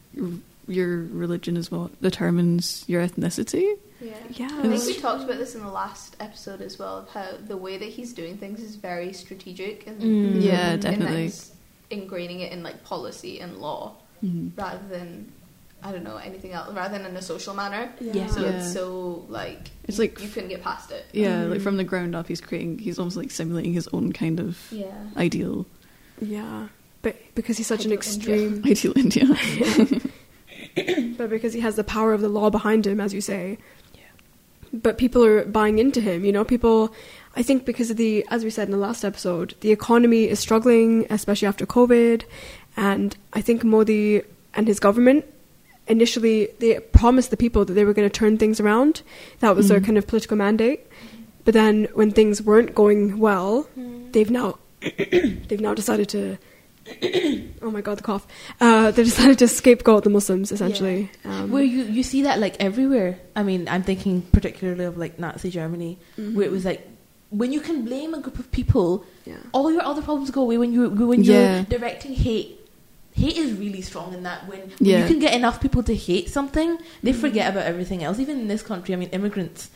your 0.67 1.03
religion 1.11 1.57
is 1.57 1.69
what 1.71 1.89
determines 2.01 2.83
your 2.87 3.05
ethnicity. 3.05 3.77
Yeah. 4.01 4.13
Yeah. 4.31 4.49
I 4.63 4.67
think 4.67 4.85
we 4.85 4.95
talked 4.95 5.23
about 5.23 5.37
this 5.37 5.55
in 5.55 5.61
the 5.61 5.69
last 5.71 6.15
episode 6.19 6.61
as 6.61 6.79
well 6.79 6.97
of 6.99 7.09
how 7.09 7.27
the 7.47 7.57
way 7.57 7.77
that 7.77 7.89
he's 7.89 8.13
doing 8.13 8.37
things 8.37 8.61
is 8.61 8.75
very 8.75 9.11
strategic 9.13 9.87
and 9.87 10.01
Mm. 10.01 10.41
Yeah, 10.41 10.71
and 10.71 10.81
definitely. 10.81 11.27
that's 11.27 11.51
ingraining 11.91 12.39
it 12.41 12.51
in 12.51 12.63
like 12.63 12.83
policy 12.83 13.39
and 13.39 13.57
law 13.57 13.95
Mhm. 14.23 14.51
rather 14.57 14.87
than 14.87 15.31
I 15.81 15.93
don't 15.93 16.03
know 16.03 16.17
anything 16.17 16.51
else 16.51 16.73
rather 16.73 16.97
than 16.97 17.05
in 17.07 17.15
a 17.15 17.21
social 17.21 17.53
manner. 17.53 17.89
Yeah. 18.01 18.27
So 18.27 18.41
Yeah. 18.41 18.47
it's 18.57 18.73
so 18.73 19.25
like 19.29 19.71
It's 19.85 19.97
you, 19.97 20.03
like- 20.03 20.21
you 20.21 20.27
couldn't 20.27 20.49
get 20.49 20.61
past 20.61 20.91
it. 20.91 21.05
Yeah, 21.13 21.43
like 21.45 21.59
Mhm. 21.59 21.63
from 21.63 21.77
the 21.77 21.85
ground 21.85 22.15
up, 22.15 22.27
he's 22.27 22.41
creating. 22.41 22.79
He's 22.79 22.99
almost 22.99 23.15
like 23.17 23.31
simulating 23.31 23.73
his 23.73 23.87
own 23.93 24.11
kind 24.11 24.39
of 24.41 24.57
Yeah. 24.71 24.93
ideal, 25.17 25.65
yeah, 26.21 26.67
but 27.01 27.15
because 27.33 27.57
he's 27.57 27.67
such 27.67 27.85
an 27.85 27.91
Ideal 27.93 27.97
extreme, 27.97 28.61
ideal 28.65 28.93
India. 28.97 29.25
but 31.17 31.29
because 31.29 31.53
he 31.53 31.61
has 31.61 31.75
the 31.75 31.83
power 31.83 32.13
of 32.13 32.21
the 32.21 32.29
law 32.29 32.49
behind 32.49 32.85
him, 32.85 32.99
as 32.99 33.13
you 33.13 33.21
say. 33.21 33.57
But 34.73 34.97
people 34.97 35.23
are 35.25 35.45
buying 35.45 35.79
into 35.79 36.01
him. 36.01 36.23
You 36.25 36.31
know, 36.31 36.43
people. 36.43 36.93
I 37.35 37.43
think 37.43 37.65
because 37.65 37.89
of 37.91 37.97
the, 37.97 38.25
as 38.29 38.43
we 38.43 38.49
said 38.49 38.67
in 38.67 38.71
the 38.71 38.77
last 38.77 39.05
episode, 39.05 39.53
the 39.61 39.71
economy 39.71 40.27
is 40.27 40.39
struggling, 40.39 41.05
especially 41.09 41.47
after 41.47 41.65
COVID, 41.65 42.23
and 42.75 43.15
I 43.33 43.41
think 43.41 43.63
Modi 43.63 44.21
and 44.55 44.67
his 44.67 44.79
government 44.79 45.25
initially 45.87 46.49
they 46.59 46.79
promised 46.79 47.31
the 47.31 47.37
people 47.37 47.65
that 47.65 47.73
they 47.73 47.83
were 47.85 47.93
going 47.93 48.07
to 48.07 48.13
turn 48.19 48.37
things 48.37 48.59
around. 48.59 49.01
That 49.39 49.55
was 49.55 49.69
their 49.69 49.79
Mhm. 49.79 49.85
kind 49.85 49.97
of 49.97 50.05
political 50.07 50.37
mandate. 50.37 50.81
But 51.45 51.53
then 51.55 51.87
when 51.93 52.11
things 52.11 52.41
weren't 52.43 52.75
going 52.75 53.17
well, 53.19 53.67
they've 54.11 54.29
now 54.29 54.57
they've 54.81 55.59
now 55.61 55.73
decided 55.73 56.07
to 56.09 56.37
oh 57.61 57.71
my 57.71 57.81
god 57.81 57.97
the 57.97 58.03
cough 58.03 58.25
uh, 58.61 58.91
they 58.91 59.03
decided 59.03 59.37
to 59.39 59.47
scapegoat 59.47 60.03
the 60.03 60.09
Muslims 60.09 60.51
essentially 60.51 61.09
um, 61.25 61.51
Where 61.51 61.63
you, 61.63 61.83
you 61.83 62.03
see 62.03 62.21
that 62.23 62.39
like 62.39 62.55
everywhere. 62.59 63.19
I 63.35 63.43
mean, 63.43 63.67
I'm 63.69 63.83
thinking 63.83 64.21
particularly 64.31 64.85
of 64.85 64.97
like 64.97 65.19
Nazi 65.19 65.49
Germany, 65.49 65.97
where 66.15 66.45
it 66.45 66.51
was 66.51 66.65
like 66.65 66.87
when 67.29 67.53
you 67.53 67.59
can 67.61 67.85
blame 67.85 68.13
a 68.13 68.19
group 68.19 68.39
of 68.39 68.51
people, 68.51 69.05
yeah 69.25 69.37
all 69.53 69.71
your 69.71 69.83
other 69.83 70.01
problems 70.01 70.31
go 70.31 70.41
away. 70.41 70.57
When 70.57 70.73
you 70.73 70.89
when 70.89 71.23
you're 71.23 71.35
Yeah. 71.43 71.63
directing 71.69 72.13
hate, 72.13 72.59
hate 73.13 73.37
is 73.37 73.53
really 73.53 73.81
strong 73.81 74.13
in 74.13 74.23
that. 74.23 74.47
When, 74.47 74.59
when 74.61 74.73
Yeah. 74.79 75.01
you 75.01 75.07
can 75.07 75.19
get 75.19 75.33
enough 75.35 75.59
people 75.61 75.83
to 75.83 75.95
hate 75.95 76.29
something, 76.29 76.77
they 77.03 77.13
forget 77.13 77.49
about 77.51 77.65
everything 77.65 78.03
else. 78.03 78.19
Even 78.19 78.39
in 78.39 78.47
this 78.47 78.63
country, 78.63 78.93
I 78.95 78.97
mean, 78.97 79.09
immigrants. 79.09 79.69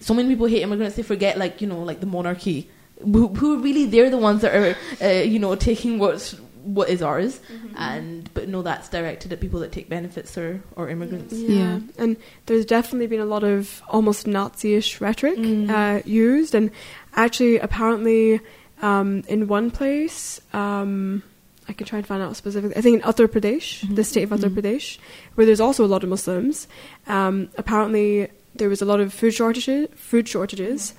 So 0.00 0.14
many 0.14 0.28
people 0.28 0.46
hate 0.46 0.62
immigrants. 0.62 0.96
They 0.96 1.02
forget 1.02 1.36
like 1.38 1.60
you 1.60 1.66
know 1.68 1.82
like 1.82 2.00
the 2.00 2.06
monarchy. 2.06 2.68
Who, 3.02 3.26
who 3.28 3.58
really 3.58 3.86
they're 3.86 4.08
the 4.08 4.16
ones 4.18 4.40
that 4.42 4.54
are 4.54 4.76
uh, 5.02 5.22
you 5.22 5.38
know 5.38 5.54
taking 5.56 5.98
what's 5.98 6.36
what 6.64 6.88
is 6.88 7.02
ours 7.02 7.40
and 7.76 8.28
but 8.34 8.48
no 8.48 8.62
that's 8.62 8.88
directed 8.88 9.32
at 9.32 9.38
people 9.40 9.60
that 9.60 9.70
take 9.70 9.88
benefits 9.88 10.36
or 10.38 10.62
or 10.76 10.88
immigrants 10.88 11.34
Yeah. 11.34 11.56
Yeah. 11.58 11.78
and 11.98 12.16
there's 12.46 12.64
definitely 12.64 13.06
been 13.06 13.20
a 13.20 13.26
lot 13.26 13.44
of 13.44 13.82
almost 13.88 14.26
Nazi-ish 14.26 15.00
rhetoric 15.00 15.38
Mm. 15.38 15.68
uh, 15.70 16.02
used, 16.06 16.54
and 16.54 16.70
actually, 17.14 17.58
apparently, 17.58 18.40
um, 18.82 19.22
in 19.28 19.46
one 19.48 19.70
place, 19.70 20.40
um, 20.54 21.22
I 21.68 21.72
can 21.72 21.86
try 21.86 21.98
and 21.98 22.06
find 22.06 22.22
out 22.22 22.36
specifically. 22.36 22.76
I 22.76 22.80
think 22.80 23.02
in 23.02 23.08
Uttar 23.10 23.28
Pradesh, 23.28 23.68
the 23.94 24.04
state 24.04 24.24
of 24.24 24.30
Uttar 24.30 24.50
Mhm. 24.50 24.56
Pradesh, 24.56 24.98
where 25.34 25.46
there's 25.46 25.60
also 25.60 25.84
a 25.84 25.90
lot 25.94 26.02
of 26.02 26.08
Muslims. 26.10 26.66
Um, 27.06 27.48
apparently, 27.56 28.28
there 28.54 28.68
was 28.68 28.80
a 28.82 28.84
lot 28.84 29.00
of 29.00 29.12
food 29.12 29.32
shortages, 29.34 29.88
food 29.96 30.28
shortages, 30.28 30.94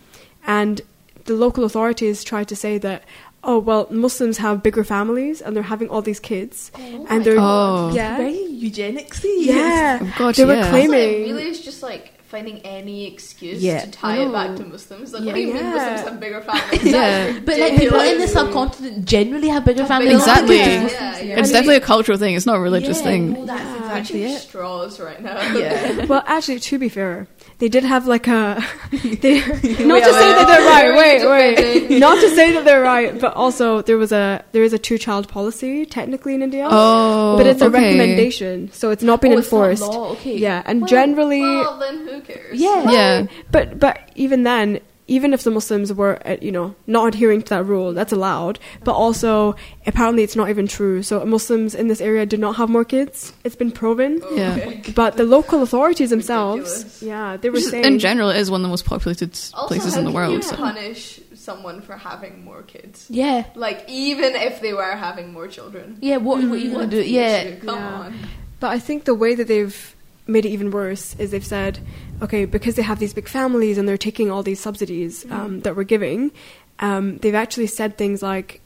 and 0.45 0.81
the 1.25 1.33
local 1.33 1.63
authorities 1.63 2.23
tried 2.23 2.47
to 2.49 2.55
say 2.55 2.77
that. 2.79 3.03
Oh 3.47 3.59
well, 3.59 3.87
Muslims 3.91 4.39
have 4.39 4.63
bigger 4.63 4.83
families 4.83 5.39
and 5.39 5.55
they're 5.55 5.61
having 5.63 5.87
all 5.89 6.01
these 6.01 6.19
kids, 6.19 6.71
oh 6.75 7.05
and 7.09 7.23
they're 7.23 7.35
God. 7.35 7.93
yeah, 7.93 8.17
very 8.17 8.33
eugenicsy 8.33 9.45
yeah. 9.45 9.99
Oh, 10.01 10.13
God, 10.17 10.35
They 10.35 10.45
were 10.45 10.55
yeah. 10.55 10.69
claiming- 10.69 10.89
Also, 10.99 11.29
it 11.29 11.31
really 11.31 11.47
is 11.47 11.61
just 11.61 11.83
like 11.83 12.11
finding 12.27 12.59
any 12.59 13.05
excuse 13.07 13.61
Yeah. 13.61 13.81
to 13.85 13.91
tie 13.91 14.17
I 14.17 14.25
it 14.25 14.31
back 14.31 14.55
to 14.57 14.65
Muslims. 14.65 15.13
Like, 15.13 15.21
Yeah. 15.23 15.27
what 15.27 15.35
do 15.35 15.41
you 15.41 15.53
mean 15.53 15.63
Muslims 15.63 16.01
have 16.01 16.19
bigger 16.19 16.41
families? 16.49 16.83
Yeah. 16.83 17.39
But 17.45 17.59
like 17.59 17.77
people 17.77 17.99
in 17.99 18.17
the 18.19 18.27
subcontinent 18.27 19.05
generally 19.05 19.47
have 19.49 19.63
bigger 19.65 19.85
families. 19.85 20.09
bigger 20.09 20.19
Exactly. 20.19 20.57
families, 20.59 20.91
Yeah. 20.93 20.99
Yeah, 21.19 21.39
It's 21.39 21.49
yeah. 21.49 21.53
definitely 21.53 21.75
a 21.77 21.81
cultural 21.81 22.17
thing. 22.17 22.35
It's 22.35 22.45
not 22.45 22.55
a 22.57 22.59
religious 22.59 22.97
Yeah, 22.99 23.03
thing. 23.03 23.33
no, 23.33 23.45
that's 23.45 23.61
Yeah. 23.63 23.77
exactly 23.85 24.23
it. 24.25 24.39
straws 24.41 24.99
right 24.99 25.21
now. 25.21 25.39
Yeah. 25.53 26.05
Well, 26.09 26.23
actually, 26.25 26.59
to 26.59 26.77
be 26.79 26.89
fair, 26.89 27.27
they 27.59 27.69
did 27.69 27.83
have 27.83 28.05
like 28.07 28.27
a. 28.27 28.61
They, 29.25 29.39
not 29.85 30.03
to 30.03 30.13
say 30.13 30.29
that 30.37 30.45
they're 30.47 30.65
right. 30.75 30.91
Wait, 30.97 31.19
wait. 31.29 31.89
wait. 31.89 31.99
not 31.99 32.19
to 32.19 32.29
say 32.35 32.51
that 32.53 32.65
they're 32.65 32.81
right, 32.81 33.19
but 33.19 33.33
also 33.35 33.81
there 33.81 33.97
was 33.97 34.11
a 34.11 34.43
there 34.51 34.63
is 34.63 34.73
a 34.73 34.77
two 34.79 34.97
child 34.97 35.27
policy 35.27 35.85
technically 35.85 36.33
in 36.35 36.41
India, 36.41 36.67
Oh, 36.69 37.37
but 37.37 37.45
it's 37.47 37.61
a 37.61 37.65
okay. 37.65 37.79
recommendation, 37.83 38.69
so 38.71 38.89
it's 38.91 39.03
not 39.03 39.21
been 39.21 39.33
Oh, 39.33 39.37
it's 39.37 39.51
not 39.51 39.69
enforced. 39.69 39.81
law, 39.93 40.11
okay. 40.13 40.37
Yeah, 40.37 40.63
and 40.65 40.81
Well, 40.81 40.87
generally, 40.89 41.41
Well, 41.41 41.79
then 41.79 42.07
who 42.07 42.21
cares? 42.27 42.59
Yeah. 42.59 42.91
Yeah. 42.91 43.27
but 43.51 43.79
but 43.79 43.97
even 44.15 44.43
then, 44.43 44.79
even 45.07 45.33
if 45.33 45.43
the 45.43 45.51
Muslims 45.51 45.93
were 45.93 46.17
uh, 46.27 46.37
you 46.41 46.51
know 46.51 46.73
not 46.87 47.07
adhering 47.09 47.41
to 47.43 47.49
that 47.49 47.63
rule, 47.65 47.93
that's 47.93 48.11
allowed. 48.11 48.57
But 48.83 48.93
also, 48.93 49.55
apparently, 49.85 50.23
it's 50.23 50.35
not 50.35 50.49
even 50.49 50.67
true. 50.67 51.03
So 51.03 51.23
Muslims 51.25 51.75
in 51.75 51.87
this 51.87 52.01
area 52.01 52.25
do 52.25 52.37
not 52.37 52.55
have 52.55 52.69
more 52.69 52.83
kids. 52.85 53.31
It's 53.43 53.55
been 53.55 53.71
proven. 53.71 54.21
Oh, 54.23 54.35
Yeah. 54.35 54.55
okay. 54.55 54.91
But 54.95 55.17
the 55.17 55.23
local 55.23 55.61
authorities 55.61 56.09
themselves, 56.09 56.69
Ridiculous. 56.69 57.03
yeah, 57.03 57.37
they 57.37 57.49
were 57.49 57.53
Which 57.53 57.63
is- 57.65 57.69
saying 57.71 57.85
in 57.85 57.99
general, 57.99 58.29
it 58.29 58.37
is 58.37 58.49
one 58.49 58.61
of 58.61 58.63
the 58.63 58.69
most 58.69 58.85
populated 58.85 59.29
Also, 59.53 59.67
places 59.67 59.93
how 59.93 59.99
in 59.99 60.05
the 60.05 60.11
can 60.11 60.15
world. 60.15 60.33
you 60.33 60.41
so. 60.41 60.55
punish 60.55 61.19
someone 61.35 61.81
for 61.81 61.95
having 61.95 62.43
more 62.43 62.63
kids? 62.63 63.05
Yeah. 63.09 63.45
Like, 63.53 63.85
even 63.87 64.33
if 64.35 64.61
they 64.61 64.73
were 64.73 64.95
having 64.95 65.31
more 65.31 65.47
children. 65.47 65.97
Yeah, 66.01 66.17
what, 66.17 66.43
what 66.49 66.59
you 66.59 66.71
gonna 66.71 66.87
do? 66.87 67.01
Yeah. 67.03 67.57
Come 67.57 67.75
Yeah. 67.77 67.99
on. 67.99 68.19
But 68.59 68.71
I 68.71 68.79
think 68.79 69.03
the 69.03 69.13
way 69.13 69.35
that 69.35 69.47
they've 69.47 69.95
made 70.25 70.45
it 70.47 70.49
even 70.49 70.71
worse 70.71 71.15
is 71.19 71.29
they've 71.29 71.45
said, 71.45 71.77
okay, 72.21 72.45
because 72.45 72.75
they 72.75 72.81
have 72.81 72.99
these 72.99 73.13
big 73.13 73.27
families 73.27 73.77
and 73.77 73.87
they're 73.87 73.97
taking 73.97 74.31
all 74.31 74.43
these 74.43 74.59
subsidies 74.59 75.25
um, 75.31 75.61
that 75.61 75.75
we're 75.75 75.83
giving, 75.83 76.31
um, 76.79 77.17
they've 77.19 77.35
actually 77.35 77.67
said 77.67 77.97
things 77.97 78.21
like, 78.21 78.61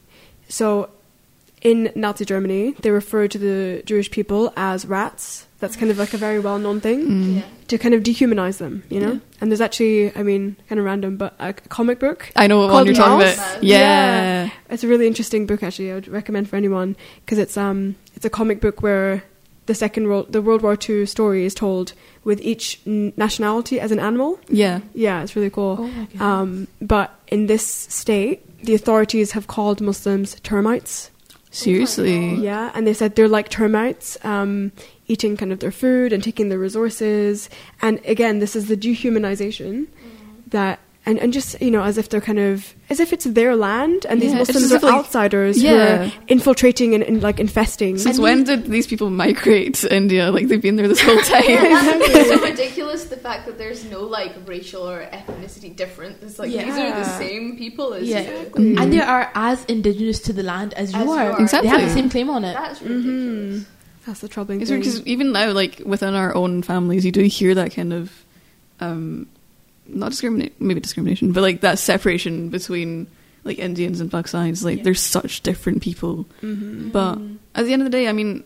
so 0.48 0.89
in 1.62 1.91
Nazi 1.96 2.25
Germany, 2.25 2.72
they 2.82 2.89
refer 2.91 3.27
to 3.27 3.38
the 3.38 3.84
Jewish 3.86 4.10
people 4.12 4.53
as 4.56 4.86
rats. 4.86 5.46
That's 5.60 5.75
kind 5.75 5.91
of 5.91 5.98
like 5.98 6.13
a 6.13 6.18
very 6.18 6.39
well 6.39 6.58
known 6.58 6.79
thing 6.79 7.01
Mm. 7.06 7.36
Yeah. 7.36 7.41
to 7.68 7.77
kind 7.77 7.94
of 7.94 8.01
dehumanize 8.01 8.60
them, 8.60 8.84
you 8.89 9.01
know? 9.01 9.12
Yeah. 9.13 9.20
And 9.41 9.51
there's 9.51 9.60
actually, 9.60 10.15
I 10.15 10.24
mean, 10.24 10.56
kind 10.70 10.79
of 10.79 10.86
random, 10.86 11.18
but 11.18 11.36
a 11.38 11.51
comic 11.51 12.00
book 12.00 12.32
I 12.38 12.48
know 12.48 12.60
what 12.60 12.72
one 12.72 12.86
you're 12.86 12.96
talking 12.96 13.27
about. 13.27 13.62
Yeah. 13.62 14.46
Yeah. 14.46 14.50
It's 14.70 14.86
a 14.86 14.88
really 14.88 15.06
interesting 15.06 15.46
book, 15.46 15.62
actually. 15.62 15.91
I 15.91 15.96
would 15.96 16.08
recommend 16.08 16.48
for 16.50 16.56
anyone 16.56 16.96
because 17.25 17.38
it's 17.38 17.58
um 17.58 17.96
it's 18.15 18.24
a 18.25 18.29
comic 18.29 18.62
book 18.62 18.82
where 18.82 19.24
the 19.70 19.76
second 19.76 20.08
world 20.08 20.34
the 20.34 20.42
World 20.42 20.64
War 20.64 20.76
II 20.90 21.06
story 21.06 21.46
is 21.46 21.54
told 21.54 21.94
with 22.24 22.42
each 22.42 22.82
nationality 22.86 23.80
as 23.80 23.92
an 23.92 24.00
animal. 24.00 24.40
Yeah. 24.50 24.80
Yeah, 24.96 25.22
it's 25.22 25.36
really 25.36 25.52
cool. 25.52 25.78
Oh 25.80 25.88
my 25.88 26.06
god. 26.06 26.22
Um, 26.22 26.68
but 26.82 27.14
in 27.28 27.46
this 27.46 27.66
state, 27.66 28.42
the 28.66 28.74
authorities 28.74 29.32
have 29.34 29.46
called 29.46 29.80
Muslims 29.80 30.36
termites. 30.42 31.12
Seriously. 31.52 32.34
Yeah, 32.36 32.72
and 32.74 32.86
they 32.88 32.94
said 32.94 33.16
they're 33.16 33.28
like 33.28 33.50
termites, 33.50 34.18
um, 34.24 34.72
eating 35.08 35.38
kind 35.38 35.52
of 35.52 35.60
their 35.60 35.72
food 35.72 36.14
and 36.14 36.24
taking 36.24 36.50
their 36.50 36.60
resources. 36.60 37.50
And 37.82 38.02
again, 38.06 38.40
this 38.40 38.56
is 38.56 38.68
the 38.68 38.78
dehumanization 38.78 39.88
that, 40.48 40.80
and, 41.06 41.18
and 41.18 41.32
just 41.34 41.60
you 41.62 41.72
know, 41.72 41.82
as 41.82 41.98
if 41.98 42.10
they're 42.10 42.22
kind 42.22 42.39
of 42.39 42.75
as 42.89 43.00
if 43.00 43.13
it's 43.13 43.24
their 43.25 43.56
land, 43.56 44.06
and 44.10 44.22
these 44.22 44.34
Yeah, 44.34 44.41
it's 44.41 44.53
Muslims 44.53 44.72
are 44.74 44.79
like- 44.86 44.94
outsiders 44.94 45.62
Yeah. 45.62 45.72
who 45.72 46.03
are 46.10 46.12
infiltrating 46.27 46.94
and, 46.94 47.03
and 47.03 47.24
like 47.24 47.39
infesting. 47.39 47.98
Since 47.98 48.18
And 48.18 48.24
when 48.24 48.44
did 48.44 48.65
these 48.65 48.86
people 48.86 49.10
migrate 49.10 49.75
to 49.75 49.94
India? 49.96 50.29
Like 50.32 50.48
they've 50.50 50.62
been 50.62 50.75
there 50.75 50.88
this 50.88 51.00
whole 51.01 51.18
time. 51.34 51.44
It's 51.48 52.29
so 52.36 52.41
ridiculous 52.41 53.06
the 53.06 53.18
fact 53.18 53.46
that 53.48 53.58
there's 53.58 53.86
no 53.86 54.01
like 54.01 54.34
racial 54.46 54.88
or 54.88 55.06
ethnicity 55.06 55.74
difference. 55.75 56.22
It's 56.22 56.38
like 56.38 56.51
these 56.51 56.62
are 56.77 56.91
the 56.91 57.03
same 57.18 57.58
people 57.58 57.94
as 57.94 58.08
yeah. 58.08 58.22
you. 58.22 58.38
Exactly. 58.38 58.75
And 58.77 58.94
they 58.94 59.01
are 59.01 59.32
as 59.36 59.65
indigenous 59.65 60.20
to 60.22 60.34
the 60.34 60.44
land 60.44 60.74
as 60.75 60.91
you 60.94 61.00
As 61.00 61.06
you 61.06 61.12
are. 61.12 61.32
are. 61.32 61.41
Exactly. 61.41 61.70
They 61.70 61.77
have 61.79 61.88
the 61.88 61.94
same 61.96 62.10
claim 62.10 62.29
on 62.29 62.44
it. 62.44 62.53
That's 62.53 62.82
ridiculous. 62.82 63.65
That's 64.06 64.20
the 64.22 64.27
troubling 64.27 64.62
It's 64.62 64.70
thing. 64.70 64.79
because 64.79 65.06
even 65.08 65.32
now, 65.32 65.51
like 65.51 65.82
within 65.86 66.13
our 66.13 66.36
own 66.36 66.62
families, 66.62 67.06
you 67.06 67.12
do 67.12 67.22
hear 67.24 67.53
that 67.56 67.74
kind 67.75 67.94
of, 67.94 68.12
um, 68.79 69.27
not 69.93 70.12
discriminate, 70.12 70.60
maybe 70.62 70.79
discrimination, 70.79 71.31
but 71.31 71.41
like 71.41 71.62
that 71.62 71.79
separation 71.79 72.50
between 72.50 73.08
like 73.43 73.58
Indians 73.60 74.01
and 74.01 74.12
Pakistanis. 74.12 74.63
Like 74.63 74.77
Yeah. 74.77 74.84
they're 74.84 74.93
such 74.96 75.41
different 75.43 75.81
people, 75.81 76.25
Mhm. 76.41 76.91
but 76.91 77.17
at 77.55 77.65
the 77.65 77.74
end 77.74 77.81
of 77.81 77.86
the 77.86 77.89
day, 77.91 78.08
I 78.08 78.12
mean, 78.13 78.43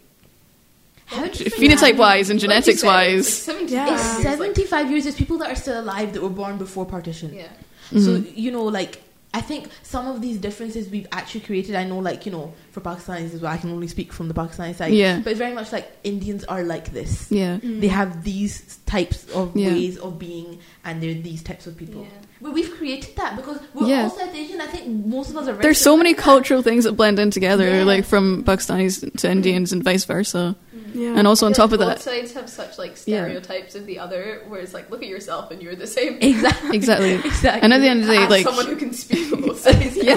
How 1.05 1.27
do 1.27 1.43
you 1.43 1.49
phenotype 1.51 1.97
wise 1.97 2.29
and 2.29 2.39
genetics 2.39 2.81
said, 2.81 2.87
wise, 2.87 3.27
it's 3.27 3.47
like 3.47 3.57
70 3.57 3.73
Yeah. 3.73 3.87
years, 3.89 4.01
It's 4.01 4.13
like- 4.25 4.37
75 4.37 4.89
years. 4.91 5.03
There's 5.03 5.15
people 5.15 5.37
that 5.39 5.49
are 5.51 5.55
still 5.55 5.79
alive 5.79 6.13
that 6.13 6.21
were 6.23 6.29
born 6.29 6.57
before 6.57 6.85
partition. 6.85 7.33
Yeah. 7.35 7.47
So, 7.91 8.17
Mhm. 8.19 8.31
you 8.35 8.51
know, 8.51 8.63
like, 8.63 9.03
I 9.35 9.41
think 9.41 9.69
some 9.81 10.07
of 10.07 10.21
these 10.21 10.37
differences 10.37 10.89
we've 10.89 11.07
actually 11.11 11.41
created, 11.41 11.73
I 11.73 11.85
know, 11.85 11.97
like, 11.97 12.25
you 12.27 12.31
know, 12.31 12.53
for 12.71 12.81
Pakistanis 12.81 13.33
as 13.33 13.41
well, 13.41 13.51
I 13.51 13.57
can 13.57 13.71
only 13.71 13.87
speak 13.87 14.13
from 14.13 14.27
the 14.27 14.33
Pakistani 14.35 14.75
side. 14.75 14.93
Yeah. 14.93 15.21
But 15.23 15.31
it's 15.31 15.39
very 15.39 15.53
much 15.55 15.71
like 15.71 15.91
Indians 16.03 16.43
are 16.43 16.61
like 16.63 16.93
this. 16.93 17.31
yeah, 17.31 17.57
mm. 17.57 17.81
They 17.81 17.87
have 17.87 18.23
these 18.23 18.77
types 18.85 19.27
of 19.31 19.55
Yeah. 19.57 19.69
ways 19.69 19.97
of 19.97 20.19
being, 20.19 20.59
and 20.85 21.01
they're 21.01 21.15
these 21.15 21.41
types 21.41 21.65
of 21.65 21.75
people. 21.77 22.01
Yeah. 22.03 22.09
But 22.41 22.53
we've 22.53 22.71
created 22.75 23.15
that 23.15 23.35
because 23.35 23.59
we're 23.73 23.87
Yeah. 23.87 24.03
all 24.03 24.09
South 24.11 24.35
Asian. 24.35 24.61
I 24.61 24.67
think 24.67 24.87
most 25.07 25.29
of 25.31 25.37
us 25.37 25.47
are. 25.47 25.53
there's 25.53 25.79
so 25.81 25.97
many 25.97 26.13
cultural 26.13 26.61
things 26.61 26.83
that 26.83 26.91
blend 26.91 27.17
in 27.17 27.31
together, 27.31 27.67
Yeah. 27.69 27.83
like 27.85 28.05
from 28.05 28.43
Pakistanis 28.43 29.01
to 29.17 29.31
Indians 29.31 29.71
and 29.71 29.83
vice 29.83 30.05
versa. 30.05 30.55
Yeah. 30.93 31.15
And 31.17 31.27
also 31.27 31.45
on 31.45 31.53
top 31.53 31.71
like 31.71 31.73
of 31.73 31.79
both 31.79 31.87
that, 31.87 31.95
both 31.97 32.03
sides 32.03 32.33
have 32.33 32.49
such 32.49 32.77
like 32.77 32.91
Yeah. 33.05 33.23
stereotypes 33.25 33.75
of 33.75 33.85
the 33.85 33.99
other, 33.99 34.41
where 34.47 34.59
it's 34.61 34.73
like, 34.73 34.89
look 34.89 35.01
at 35.01 35.09
yourself 35.09 35.51
and 35.51 35.61
you're 35.61 35.75
the 35.75 35.87
same. 35.87 36.17
Exactly. 36.21 36.75
exactly. 36.75 37.13
exactly. 37.25 37.61
And 37.61 37.73
at 37.73 37.79
the 37.79 37.87
end 37.87 38.01
of 38.01 38.07
the 38.07 38.13
day, 38.13 38.23
As 38.23 38.29
like 38.29 38.43
someone 38.45 38.65
who 38.67 38.75
can 38.75 38.93
speak 38.93 39.27
for 39.29 39.37
both 39.37 39.59
sides. 39.59 39.95
yeah, 40.01 40.15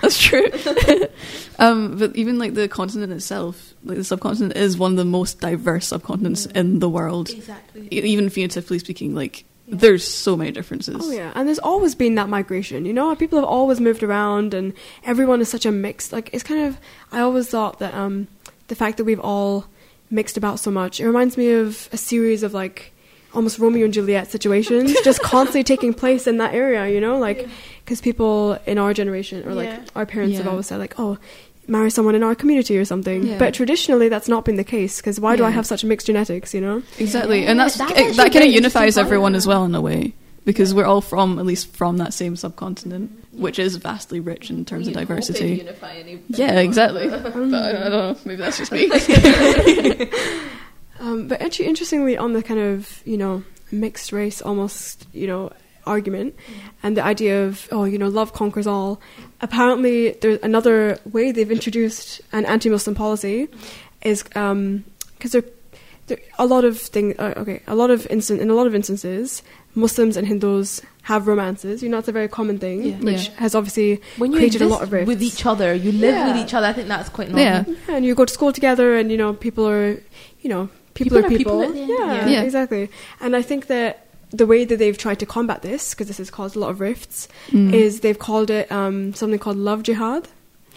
that's 0.00 0.18
true. 0.18 0.46
um, 1.58 1.98
but 1.98 2.14
even 2.16 2.38
like 2.38 2.54
the 2.54 2.68
continent 2.68 3.12
itself, 3.12 3.74
like 3.84 3.96
the 3.98 4.04
subcontinent, 4.04 4.56
is 4.56 4.76
one 4.78 4.92
of 4.92 4.96
the 4.96 5.04
most 5.04 5.40
diverse 5.40 5.90
subcontinents 5.90 6.50
in 6.56 6.78
the 6.78 6.88
world. 6.88 7.30
Exactly. 7.30 7.88
E- 7.92 8.00
Even 8.02 8.26
phenotypically 8.28 8.80
speaking, 8.80 9.14
like 9.14 9.44
there's 9.68 10.06
so 10.06 10.36
many 10.36 10.50
differences. 10.50 10.96
Oh 11.00 11.10
yeah, 11.12 11.32
and 11.34 11.46
there's 11.48 11.58
always 11.60 11.94
been 11.94 12.16
that 12.16 12.28
migration. 12.28 12.84
You 12.84 12.92
know, 12.92 13.14
people 13.16 13.38
have 13.38 13.48
always 13.48 13.80
moved 13.80 14.02
around, 14.02 14.54
and 14.54 14.72
everyone 15.04 15.40
is 15.40 15.48
such 15.48 15.66
a 15.66 15.72
mix. 15.72 16.12
Like 16.12 16.30
it's 16.32 16.42
kind 16.42 16.66
of. 16.66 16.78
I 17.12 17.20
always 17.20 17.48
thought 17.48 17.78
that 17.78 17.94
um, 17.94 18.26
the 18.68 18.74
fact 18.74 18.96
that 18.98 19.04
we've 19.04 19.20
all 19.20 19.66
mixed 20.10 20.36
about 20.36 20.60
so 20.60 20.70
much, 20.70 21.00
it 21.00 21.06
reminds 21.06 21.36
me 21.36 21.50
of 21.52 21.88
a 21.92 21.96
series 21.96 22.42
of 22.42 22.52
like 22.54 22.92
almost 23.34 23.58
Romeo 23.58 23.84
and 23.86 23.94
Juliet 23.94 24.30
situations, 24.30 24.94
just 25.04 25.22
constantly 25.34 25.64
taking 25.64 25.94
place 25.94 26.26
in 26.26 26.36
that 26.38 26.54
area. 26.54 26.88
You 26.88 27.00
know, 27.00 27.18
like 27.18 27.48
because 27.84 28.00
people 28.00 28.58
in 28.66 28.78
our 28.78 28.92
generation 28.94 29.46
or 29.48 29.54
like 29.54 29.68
Yeah. 29.68 29.84
our 29.96 30.04
parents 30.06 30.36
have 30.38 30.46
always 30.48 30.66
said 30.66 30.78
like, 30.78 30.94
oh. 30.98 31.18
Marry 31.68 31.90
someone 31.90 32.16
in 32.16 32.24
our 32.24 32.34
community 32.34 32.76
or 32.76 32.84
something, 32.84 33.22
Yeah. 33.22 33.38
but 33.38 33.54
traditionally 33.54 34.08
that's 34.08 34.26
not 34.26 34.44
been 34.44 34.56
the 34.56 34.64
case. 34.64 34.96
Because 34.96 35.20
why 35.20 35.36
do 35.36 35.44
I 35.44 35.50
have 35.50 35.64
such 35.64 35.84
mixed 35.84 36.08
genetics? 36.08 36.52
You 36.52 36.60
know, 36.60 36.82
Exactly, 36.98 37.44
Yeah, 37.44 37.50
and 37.52 37.60
that's, 37.60 37.76
that's 37.78 37.92
it- 37.92 38.16
that 38.16 38.32
kind 38.32 38.44
of 38.44 38.50
unifies 38.50 38.98
everyone 38.98 39.36
as 39.36 39.46
well 39.46 39.64
in 39.64 39.72
a 39.76 39.80
way 39.80 40.12
because 40.44 40.74
we're 40.74 40.84
all 40.84 41.00
from 41.00 41.38
at 41.38 41.46
least 41.46 41.74
from 41.74 41.98
that 41.98 42.12
same 42.12 42.36
subcontinent, 42.36 43.10
which 43.32 43.58
is 43.58 43.76
vastly 43.76 44.20
rich 44.20 44.50
in 44.50 44.64
terms 44.64 44.88
of 44.88 44.94
We 44.94 45.00
hope 45.00 45.08
they 45.08 45.14
diversity. 45.14 45.54
unify 45.54 46.02
Yeah, 46.28 46.58
exactly. 46.60 47.08
but 47.10 47.26
I 47.26 47.30
don't, 47.30 47.54
I 47.54 47.72
don't 47.72 47.90
know. 47.90 48.16
Maybe 48.24 48.36
that's 48.36 48.58
just 48.58 48.72
me. 48.72 48.90
Um, 51.00 51.26
but 51.26 51.40
actually, 51.42 51.66
interestingly, 51.66 52.16
on 52.16 52.32
the 52.32 52.42
kind 52.44 52.60
of 52.60 53.02
you 53.04 53.16
know 53.16 53.42
mixed 53.72 54.12
race 54.12 54.40
almost 54.40 55.06
you 55.12 55.26
know 55.26 55.50
argument 55.84 56.36
and 56.84 56.96
the 56.96 57.02
idea 57.02 57.44
of 57.44 57.66
oh 57.72 57.84
you 57.84 57.98
know 57.98 58.06
love 58.08 58.32
conquers 58.32 58.68
all. 58.68 59.00
Apparently, 59.40 60.12
there's 60.20 60.38
another 60.44 60.98
way 61.10 61.32
they've 61.32 61.50
introduced 61.50 62.20
an 62.32 62.46
anti-Muslim 62.46 62.94
policy 62.94 63.48
is 64.02 64.22
because 64.22 65.32
there, 65.32 65.42
there 66.06 66.18
a 66.38 66.46
lot 66.46 66.64
of 66.64 66.78
thing. 66.78 67.18
Uh, 67.18 67.34
okay, 67.36 67.62
a 67.66 67.74
lot 67.74 67.90
of 67.90 68.06
instant 68.06 68.40
in 68.40 68.48
a 68.48 68.54
lot 68.54 68.68
of 68.68 68.74
instances, 68.74 69.42
Muslims 69.74 70.16
and 70.16 70.26
Hindus 70.26 70.82
have 71.02 71.26
romances. 71.26 71.82
You 71.82 71.88
know, 71.88 71.98
it's 71.98 72.08
a 72.08 72.12
very 72.12 72.28
common 72.28 72.58
thing, 72.58 72.82
Yeah. 72.82 72.96
which 72.98 73.28
Yeah. 73.28 73.34
has 73.36 73.54
obviously 73.54 74.00
When 74.18 74.32
you 74.32 74.38
created 74.38 74.62
a 74.62 74.66
lot 74.66 74.82
of 74.82 74.92
rifts. 74.92 75.08
with 75.08 75.22
each 75.22 75.44
other, 75.46 75.74
you 75.74 75.90
live 75.92 76.14
Yeah. 76.14 76.32
with 76.32 76.44
each 76.44 76.54
other. 76.54 76.66
I 76.66 76.72
think 76.72 76.88
that's 76.88 77.08
quite 77.08 77.28
normal. 77.30 77.44
yeah, 77.44 77.64
Yeah, 77.66 77.96
and 77.96 78.04
you 78.04 78.14
go 78.14 78.24
to 78.24 78.32
school 78.32 78.52
together, 78.52 78.96
and 78.96 79.10
you 79.10 79.16
know 79.16 79.32
people 79.32 79.66
are, 79.68 80.00
you 80.42 80.50
know, 80.50 80.68
people, 80.94 81.16
People 81.16 81.18
are 81.18 81.26
are 81.26 81.28
people. 81.28 81.60
people 81.60 81.62
at 81.62 81.72
the 81.74 81.80
end 81.80 81.90
of 81.90 82.24
the 82.26 82.30
yeah. 82.30 82.40
Yeah. 82.40 82.42
exactly. 82.42 82.90
And 83.20 83.34
I 83.34 83.42
think 83.42 83.66
that 83.66 84.06
the 84.30 84.46
way 84.46 84.64
that 84.64 84.78
they've 84.78 84.96
tried 84.96 85.18
to 85.18 85.26
combat 85.26 85.62
this, 85.62 85.90
because 85.90 86.06
this 86.08 86.18
has 86.18 86.30
caused 86.30 86.54
a 86.56 86.58
lot 86.58 86.70
of 86.70 86.80
rifts, 86.80 87.28
Mm. 87.50 87.72
is 87.74 88.00
they've 88.00 88.18
called 88.18 88.50
it 88.50 88.70
um, 88.72 89.12
something 89.14 89.38
called 89.38 89.56
love 89.56 89.82
jihad. 89.82 90.28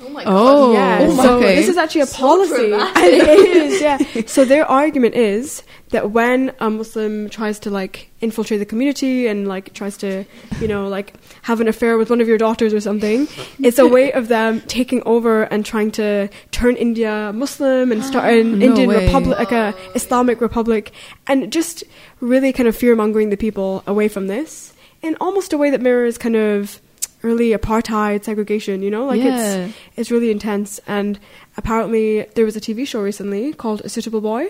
Oh 0.02 0.10
my 0.10 0.24
Oh. 0.26 0.28
oh 0.28 0.74
god. 0.74 0.74
yeah, 0.74 1.08
oh, 1.10 1.16
so 1.24 1.38
okay. 1.38 1.56
this 1.56 1.70
is 1.70 1.78
actually 1.78 2.02
a 2.02 2.06
So 2.08 2.18
policy. 2.18 2.54
it 2.74 3.56
is, 3.56 3.82
yeah. 3.82 3.98
So 4.26 4.44
their 4.46 4.66
argument 4.70 5.16
is 5.16 5.64
that 5.90 6.12
when 6.12 6.52
a 6.60 6.70
Muslim 6.70 7.30
tries 7.30 7.60
to 7.60 7.70
like 7.70 8.10
infiltrate 8.20 8.60
the 8.60 8.66
community 8.66 9.28
and 9.28 9.48
like 9.48 9.74
tries 9.74 9.96
to, 9.98 10.26
you 10.60 10.68
know, 10.68 10.88
like 10.88 11.14
have 11.44 11.62
an 11.62 11.68
affair 11.68 11.98
with 11.98 12.10
one 12.10 12.20
of 12.20 12.28
your 12.28 12.38
daughters 12.38 12.74
or 12.74 12.82
something, 12.82 13.28
it's 13.60 13.80
a 13.80 13.88
way 13.88 14.12
of 14.12 14.28
them 14.28 14.62
taking 14.68 15.02
over 15.06 15.44
and 15.44 15.66
trying 15.66 15.92
to 15.92 16.28
turn 16.52 16.76
India 16.76 17.32
Muslim 17.34 17.92
and 17.92 18.04
start 18.04 18.26
an 18.34 18.60
No 18.60 18.66
Indian 18.66 18.90
way. 18.90 19.06
republic, 19.06 19.38
like 19.40 19.52
a 19.54 19.74
Islamic 19.96 20.42
republic, 20.42 20.92
and 21.28 21.52
just 21.54 21.84
really 22.20 22.52
kind 22.52 22.68
of 22.68 22.76
fear 22.76 22.96
mongering 22.96 23.30
the 23.30 23.38
people 23.38 23.82
away 23.88 24.08
from 24.10 24.28
this 24.28 24.74
in 25.02 25.16
almost 25.22 25.54
a 25.54 25.58
way 25.58 25.70
that 25.70 25.82
mirrors 25.82 26.18
kind 26.18 26.36
of 26.36 26.82
early 27.26 27.50
apartheid 27.52 28.24
segregation. 28.24 28.82
You 28.86 28.92
know, 28.92 29.06
like 29.12 29.22
Yeah. 29.22 29.36
it's 29.66 29.76
it's 29.98 30.12
really 30.12 30.30
intense. 30.32 30.80
And 30.88 31.20
apparently, 31.58 32.26
there 32.36 32.46
was 32.46 32.56
a 32.56 32.62
TV 32.62 32.86
show 32.88 33.02
recently 33.02 33.54
called 33.54 33.82
A 33.84 33.90
Suitable 33.90 34.22
Boy. 34.22 34.48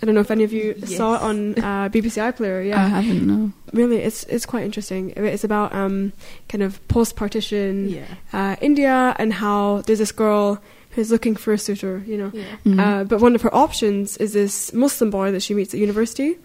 I 0.00 0.06
don't 0.06 0.14
know 0.14 0.20
if 0.22 0.30
any 0.30 0.44
of 0.44 0.52
you 0.52 0.74
saw 0.86 1.16
it 1.16 1.22
on 1.22 1.58
uh, 1.58 1.88
BBC 1.94 2.22
iPlayer. 2.32 2.66
Yeah, 2.68 2.84
I 2.84 2.88
haven't. 3.02 3.26
No. 3.26 3.52
really, 3.72 3.98
it's 4.08 4.22
it's 4.34 4.46
quite 4.46 4.64
interesting. 4.64 5.12
It's 5.16 5.42
about 5.44 5.74
um, 5.74 6.12
kind 6.48 6.62
of 6.62 6.78
post-partition 6.88 7.88
Yeah. 7.88 8.04
uh, 8.32 8.54
India 8.60 9.14
and 9.18 9.32
how 9.32 9.82
there's 9.86 9.98
this 9.98 10.12
girl 10.12 10.62
who's 10.94 11.10
looking 11.10 11.34
for 11.36 11.52
a 11.52 11.58
suitor. 11.58 12.02
You 12.06 12.16
know, 12.16 12.30
Yeah. 12.32 12.44
Mhm. 12.64 12.78
uh, 12.78 13.04
but 13.10 13.20
one 13.20 13.34
of 13.34 13.42
her 13.42 13.52
options 13.54 14.16
is 14.18 14.32
this 14.32 14.72
Muslim 14.72 15.10
boy 15.10 15.32
that 15.32 15.42
she 15.42 15.52
meets 15.54 15.74
at 15.74 15.80
university, 15.80 16.38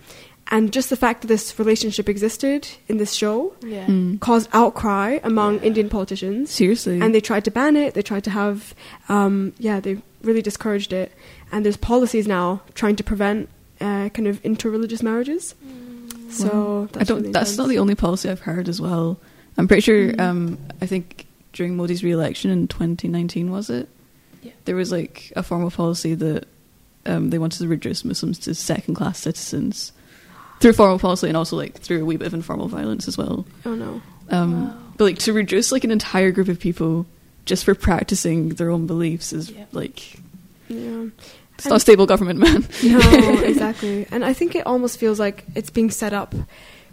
and 0.51 0.71
just 0.73 0.89
the 0.89 0.95
fact 0.95 1.21
that 1.21 1.27
this 1.27 1.57
relationship 1.57 2.07
existed 2.09 2.67
in 2.87 2.97
this 2.97 3.13
show 3.13 3.53
Yeah. 3.63 3.85
Mm. 3.87 4.19
caused 4.19 4.49
outcry 4.53 5.19
among 5.23 5.59
Indian 5.61 5.89
politicians 5.89 6.51
Seriously. 6.51 6.99
and 7.01 7.13
they 7.15 7.21
tried 7.21 7.45
to 7.45 7.51
ban 7.51 7.75
it. 7.75 7.93
They 7.93 8.01
tried 8.01 8.23
to 8.25 8.29
have, 8.31 8.75
um, 9.09 9.53
yeah, 9.57 9.79
they 9.79 10.01
really 10.21 10.41
discouraged 10.41 10.91
it. 10.93 11.11
And 11.51 11.63
there's 11.65 11.77
policies 11.77 12.27
now 12.27 12.61
trying 12.73 12.95
to 12.97 13.03
prevent 13.03 13.49
uh, 13.81 14.09
kind 14.09 14.27
of 14.27 14.41
interreligious 14.43 15.01
marriages. 15.03 15.55
So 16.29 16.87
that's 16.91 17.09
I 17.09 17.13
don't. 17.13 17.21
really 17.21 17.31
that's 17.31 17.57
not 17.57 17.67
the 17.69 17.77
only 17.79 17.95
policy 17.95 18.29
I've 18.29 18.41
heard 18.41 18.67
as 18.67 18.81
well. 18.81 19.19
I'm 19.57 19.67
pretty 19.67 19.81
sure. 19.81 20.11
Mm. 20.13 20.19
Um, 20.19 20.57
I 20.81 20.87
think 20.87 21.27
during 21.53 21.75
Modi's 21.77 22.03
re-election 22.03 22.49
in 22.49 22.67
2019, 22.67 23.51
was 23.51 23.69
it? 23.69 23.87
Yeah. 24.41 24.51
There 24.65 24.75
was 24.75 24.91
like 24.91 25.31
a 25.35 25.43
formal 25.43 25.69
policy 25.69 26.15
that 26.15 26.47
um, 27.05 27.29
they 27.29 27.37
wanted 27.37 27.59
to 27.59 27.67
reduce 27.67 28.03
Muslims 28.03 28.39
to 28.39 28.55
second-class 28.55 29.19
citizens 29.19 29.91
through 30.59 30.73
formal 30.73 30.99
policy 30.99 31.27
and 31.27 31.35
also 31.37 31.55
like 31.55 31.75
through 31.79 32.01
a 32.01 32.05
wee 32.05 32.17
bit 32.17 32.27
of 32.27 32.33
informal 32.33 32.67
violence 32.67 33.07
as 33.07 33.17
well. 33.17 33.45
Oh 33.65 33.75
no. 33.75 34.01
Um, 34.29 34.67
Wow. 34.67 34.77
But 34.97 35.03
like 35.05 35.17
to 35.19 35.33
reduce 35.33 35.71
like 35.71 35.83
an 35.83 35.91
entire 35.91 36.31
group 36.31 36.47
of 36.47 36.59
people 36.59 37.05
just 37.45 37.65
for 37.65 37.73
practicing 37.75 38.49
their 38.49 38.69
own 38.69 38.85
beliefs 38.87 39.33
is 39.33 39.49
Yeah. 39.49 39.65
like 39.71 40.17
Yeah. 40.69 41.05
it's 41.55 41.65
not 41.65 41.77
a 41.77 41.79
stable 41.79 42.05
government, 42.05 42.39
man. 42.39 42.65
No, 42.83 42.99
exactly. 43.43 44.05
And 44.11 44.23
I 44.23 44.33
think 44.33 44.55
it 44.55 44.65
almost 44.65 44.99
feels 44.99 45.19
like 45.19 45.43
it's 45.55 45.69
being 45.71 45.89
set 45.91 46.13
up 46.13 46.33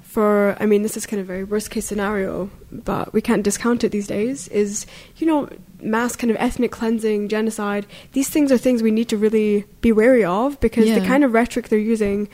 for 0.02 0.56
I 0.58 0.66
mean, 0.66 0.82
this 0.82 0.96
is 0.96 1.06
kind 1.06 1.20
of 1.20 1.26
a 1.26 1.32
very 1.32 1.44
worst 1.44 1.70
case 1.70 1.84
scenario, 1.86 2.50
but 2.72 3.12
we 3.12 3.20
can't 3.20 3.44
discount 3.44 3.84
it 3.84 3.92
these 3.92 4.08
days, 4.08 4.48
is, 4.48 4.84
you 5.18 5.26
know, 5.26 5.48
mass 5.80 6.16
kind 6.16 6.32
of 6.32 6.36
ethnic 6.40 6.72
cleansing, 6.72 7.28
genocide. 7.28 7.86
These 8.12 8.28
things 8.28 8.50
are 8.50 8.58
things 8.58 8.82
we 8.82 8.90
need 8.90 9.08
to 9.10 9.16
really 9.16 9.66
be 9.82 9.92
wary 9.92 10.24
of 10.24 10.58
because 10.58 10.86
the 10.86 11.06
kind 11.06 11.22
of 11.22 11.32
rhetoric 11.32 11.68
they're 11.68 11.78
using, 11.78 12.28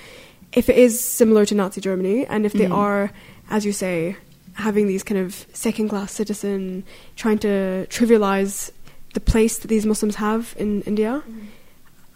if 0.52 0.68
it 0.68 0.76
is 0.76 1.00
similar 1.00 1.44
to 1.46 1.54
Nazi 1.54 1.80
Germany, 1.80 2.26
and 2.26 2.46
if 2.46 2.52
they 2.52 2.66
Mm. 2.66 2.74
are, 2.74 3.12
as 3.50 3.64
you 3.64 3.72
say, 3.72 4.16
having 4.54 4.86
these 4.86 5.02
kind 5.02 5.20
of 5.20 5.46
second 5.52 5.88
class 5.88 6.12
citizen 6.12 6.84
trying 7.14 7.38
to 7.38 7.86
trivialize 7.90 8.70
the 9.14 9.20
place 9.20 9.58
that 9.58 9.68
these 9.68 9.84
Muslims 9.84 10.16
have 10.16 10.54
in 10.58 10.82
India, 10.82 11.22
mm-hmm. 11.28 11.46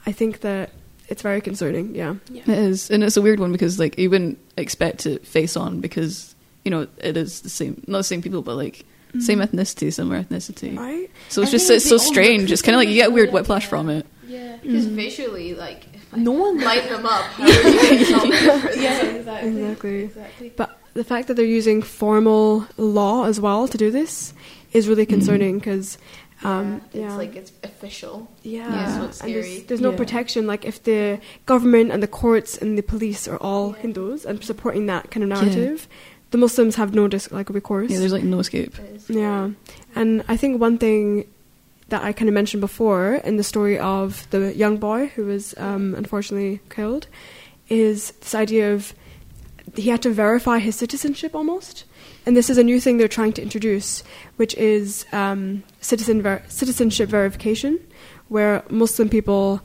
I 0.06 0.12
think 0.12 0.40
that 0.40 0.70
it's 1.08 1.22
very 1.22 1.40
concerning. 1.40 1.94
Yeah. 1.94 2.14
It 2.32 2.48
is, 2.48 2.90
and 2.90 3.02
it's 3.04 3.16
a 3.16 3.22
weird 3.22 3.40
one 3.40 3.52
because 3.52 3.78
like 3.78 3.98
you 3.98 4.08
wouldn't 4.08 4.38
expect 4.56 5.00
to 5.00 5.18
face 5.20 5.56
on 5.56 5.80
because 5.80 6.34
you 6.64 6.70
know 6.70 6.86
it 6.98 7.16
is 7.16 7.40
the 7.42 7.50
same, 7.50 7.82
not 7.86 7.98
the 7.98 8.04
same 8.04 8.22
people, 8.22 8.42
but 8.42 8.56
like 8.56 8.84
mm-hmm. 9.08 9.20
same 9.20 9.40
ethnicity, 9.40 9.92
similar 9.92 10.22
ethnicity. 10.22 10.78
Right? 10.78 11.10
So 11.28 11.42
it's 11.42 11.50
I 11.50 11.52
just, 11.52 11.70
it's 11.70 11.88
so 11.88 11.98
strange. 11.98 12.50
It's 12.52 12.62
kind 12.62 12.74
of 12.74 12.80
like 12.80 12.88
you 12.88 12.94
get 12.94 13.12
weird 13.12 13.28
similar, 13.28 13.42
whiplash 13.42 13.64
yeah. 13.64 13.68
from 13.68 13.90
it. 13.90 14.06
Yeah. 14.26 14.56
Because 14.62 14.86
visually, 14.86 15.54
like, 15.54 15.86
if 16.12 16.18
I 16.18 16.20
No 16.20 16.32
one 16.32 16.60
light 16.60 16.88
them 16.88 17.06
up, 17.06 17.24
how 17.36 17.44
are 17.44 17.48
you 17.48 17.62
going 17.62 17.98
to 17.98 18.04
tell 18.04 18.20
the 18.24 18.30
difference? 18.30 18.76
Yeah, 18.76 19.02
exactly. 19.16 19.48
Exactly. 19.50 20.02
Exactly. 20.04 20.52
But 20.56 20.78
the 20.94 21.04
fact 21.04 21.28
that 21.28 21.34
they're 21.34 21.44
using 21.44 21.82
formal 21.82 22.66
law 22.76 23.24
as 23.26 23.40
well 23.40 23.68
to 23.68 23.78
do 23.78 23.90
this 23.90 24.34
is 24.72 24.88
really 24.88 25.06
concerning 25.06 25.58
because, 25.58 25.98
um, 26.44 26.80
yeah, 26.92 27.00
yeah, 27.00 27.06
it's 27.08 27.16
like 27.16 27.36
it's 27.36 27.52
official. 27.62 28.28
yeah, 28.42 28.68
Yeah, 28.72 28.98
so 28.98 29.04
it's 29.06 29.20
and 29.20 29.34
there's, 29.34 29.62
there's 29.64 29.80
no 29.80 29.90
Yeah. 29.90 29.96
protection. 29.96 30.46
Like 30.46 30.64
if 30.64 30.82
the 30.82 31.20
government 31.46 31.90
and 31.92 32.02
the 32.02 32.08
courts 32.08 32.56
and 32.58 32.76
the 32.78 32.82
police 32.82 33.28
are 33.28 33.36
all 33.38 33.72
Hindus 33.72 34.24
and 34.24 34.42
supporting 34.44 34.86
that 34.86 35.10
kind 35.10 35.22
of 35.24 35.28
narrative, 35.28 35.86
the 36.30 36.38
Muslims 36.38 36.76
have 36.76 36.94
no 36.94 37.08
dis- 37.08 37.30
like 37.32 37.50
recourse. 37.50 37.90
Yeah, 37.90 37.98
there's 37.98 38.12
like 38.12 38.22
no 38.24 38.38
escape. 38.38 38.74
Yeah, 39.08 39.50
and 39.96 40.22
I 40.28 40.36
think 40.36 40.60
one 40.60 40.78
thing 40.78 41.26
that 41.90 42.02
I 42.02 42.12
kind 42.12 42.28
of 42.28 42.34
mentioned 42.34 42.60
before 42.60 43.16
in 43.24 43.36
the 43.36 43.42
story 43.44 43.78
of 43.78 44.28
the 44.30 44.54
young 44.56 44.78
boy 44.78 45.08
who 45.14 45.26
was 45.26 45.54
um, 45.58 45.94
unfortunately 45.94 46.60
killed 46.70 47.06
is 47.68 48.12
this 48.12 48.34
idea 48.34 48.72
of 48.74 48.94
he 49.76 49.90
had 49.90 50.02
to 50.02 50.10
verify 50.10 50.58
his 50.58 50.74
citizenship 50.76 51.34
almost. 51.34 51.84
And 52.26 52.36
this 52.36 52.50
is 52.50 52.58
a 52.58 52.64
new 52.64 52.80
thing 52.80 52.96
they're 52.98 53.08
trying 53.08 53.32
to 53.34 53.42
introduce, 53.42 54.02
which 54.36 54.54
is 54.56 55.06
um, 55.12 55.62
citizen 55.80 56.22
ver- 56.22 56.42
citizenship 56.48 57.08
verification, 57.08 57.78
where 58.28 58.64
Muslim 58.68 59.08
people 59.08 59.60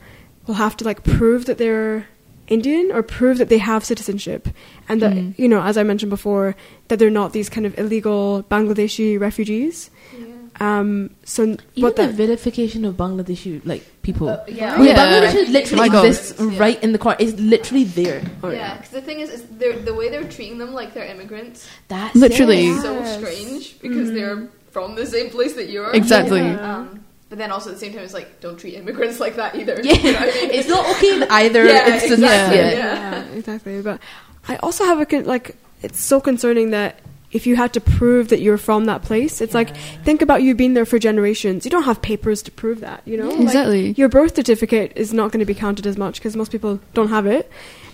will 0.46 0.54
have 0.54 0.76
to 0.76 0.84
like 0.84 1.02
prove 1.02 1.46
that 1.46 1.58
they're 1.58 2.06
Indian 2.48 2.92
or 2.92 3.02
prove 3.02 3.38
that 3.38 3.48
they 3.48 3.58
have 3.58 3.84
citizenship, 3.84 4.48
and 4.88 5.02
that 5.02 5.12
Mm. 5.12 5.36
you 5.36 5.48
know, 5.48 5.60
as 5.62 5.76
I 5.76 5.82
mentioned 5.82 6.10
before, 6.10 6.54
that 6.86 7.00
they're 7.00 7.10
not 7.10 7.32
these 7.32 7.48
kind 7.48 7.66
of 7.66 7.76
illegal 7.76 8.44
Bangladeshi 8.48 9.18
refugees. 9.18 9.90
Yeah. 10.16 10.26
Um, 10.60 11.10
so 11.24 11.42
Even 11.42 11.58
what 11.76 11.96
the 11.96 12.06
that 12.06 12.14
vilification 12.14 12.84
of 12.84 12.94
Bangladeshi 12.96 13.60
like 13.66 13.84
people. 14.02 14.28
Uh, 14.28 14.40
yeah. 14.48 14.74
I 14.74 14.78
mean, 14.78 14.86
Yeah. 14.88 14.96
Bangladesh 14.96 15.52
literally 15.52 15.88
My 15.90 15.98
exists 16.00 16.34
Yeah. 16.40 16.58
right 16.58 16.82
in 16.82 16.92
the 16.92 16.98
corner. 16.98 17.16
It's 17.20 17.38
literally 17.38 17.84
there. 17.84 18.22
Oh, 18.42 18.48
yeah, 18.50 18.56
yeah. 18.56 18.74
because 18.76 18.90
the 18.90 19.02
thing 19.02 19.20
is, 19.20 19.28
is 19.30 19.44
they're, 19.58 19.78
the 19.78 19.92
way 19.94 20.08
they're 20.08 20.24
treating 20.28 20.58
them 20.58 20.72
like 20.72 20.94
they're 20.94 21.04
immigrants 21.06 21.68
That's 21.88 22.14
Literally. 22.16 22.66
it. 22.68 22.70
is 22.70 22.82
so 22.82 23.04
strange 23.18 23.78
because 23.80 24.12
they're 24.12 24.48
from 24.70 24.94
the 24.94 25.04
same 25.06 25.28
place 25.30 25.54
that 25.54 25.68
you 25.68 25.82
are. 25.82 25.92
Exactly. 25.94 26.40
Yeah. 26.40 26.76
Um, 26.78 27.04
but 27.28 27.38
then 27.38 27.50
also 27.50 27.70
at 27.70 27.74
the 27.74 27.80
same 27.80 27.92
time, 27.92 28.02
it's 28.04 28.14
like 28.14 28.40
don't 28.40 28.56
treat 28.58 28.74
immigrants 28.74 29.18
like 29.20 29.36
that 29.36 29.56
either. 29.56 29.78
Yeah, 29.82 29.92
You 30.02 30.12
know 30.12 30.20
what 30.20 30.34
I 30.34 30.40
mean? 30.40 30.50
it's 30.52 30.68
not 30.68 30.86
okay 30.96 31.26
either 31.44 31.64
Yeah, 31.66 31.92
instance. 31.94 32.12
exactly. 32.22 32.56
Yeah. 32.58 32.70
Yeah. 32.70 33.10
yeah, 33.10 33.24
exactly. 33.36 33.82
But 33.82 34.00
I 34.48 34.56
also 34.56 34.84
have 34.84 35.00
a 35.00 35.06
con- 35.06 35.24
like 35.26 35.56
it's 35.82 36.00
so 36.00 36.20
concerning 36.20 36.70
that 36.70 37.00
if 37.32 37.46
you 37.46 37.56
had 37.56 37.72
to 37.74 37.80
prove 37.80 38.28
that 38.28 38.40
you're 38.40 38.56
from 38.58 38.84
that 38.86 39.02
place, 39.02 39.40
it's 39.40 39.52
like 39.54 39.76
think 40.04 40.22
about 40.22 40.42
you 40.42 40.54
being 40.54 40.74
there 40.74 40.86
for 40.86 40.98
generations. 40.98 41.64
You 41.64 41.70
don't 41.70 41.82
have 41.84 42.00
papers 42.00 42.40
to 42.42 42.50
prove 42.50 42.80
that, 42.80 43.02
you 43.04 43.16
know. 43.16 43.24
Yeah. 43.30 43.36
Like, 43.36 43.40
Exactly. 43.42 43.90
your 43.92 44.08
birth 44.08 44.36
certificate 44.36 44.92
is 44.96 45.12
not 45.12 45.32
going 45.32 45.40
to 45.40 45.46
be 45.46 45.54
counted 45.54 45.86
as 45.86 45.96
much 45.96 46.16
because 46.18 46.36
most 46.36 46.52
people 46.52 46.80
don't 46.94 47.08
have 47.08 47.26
it, 47.26 47.50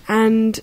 and 0.09 0.61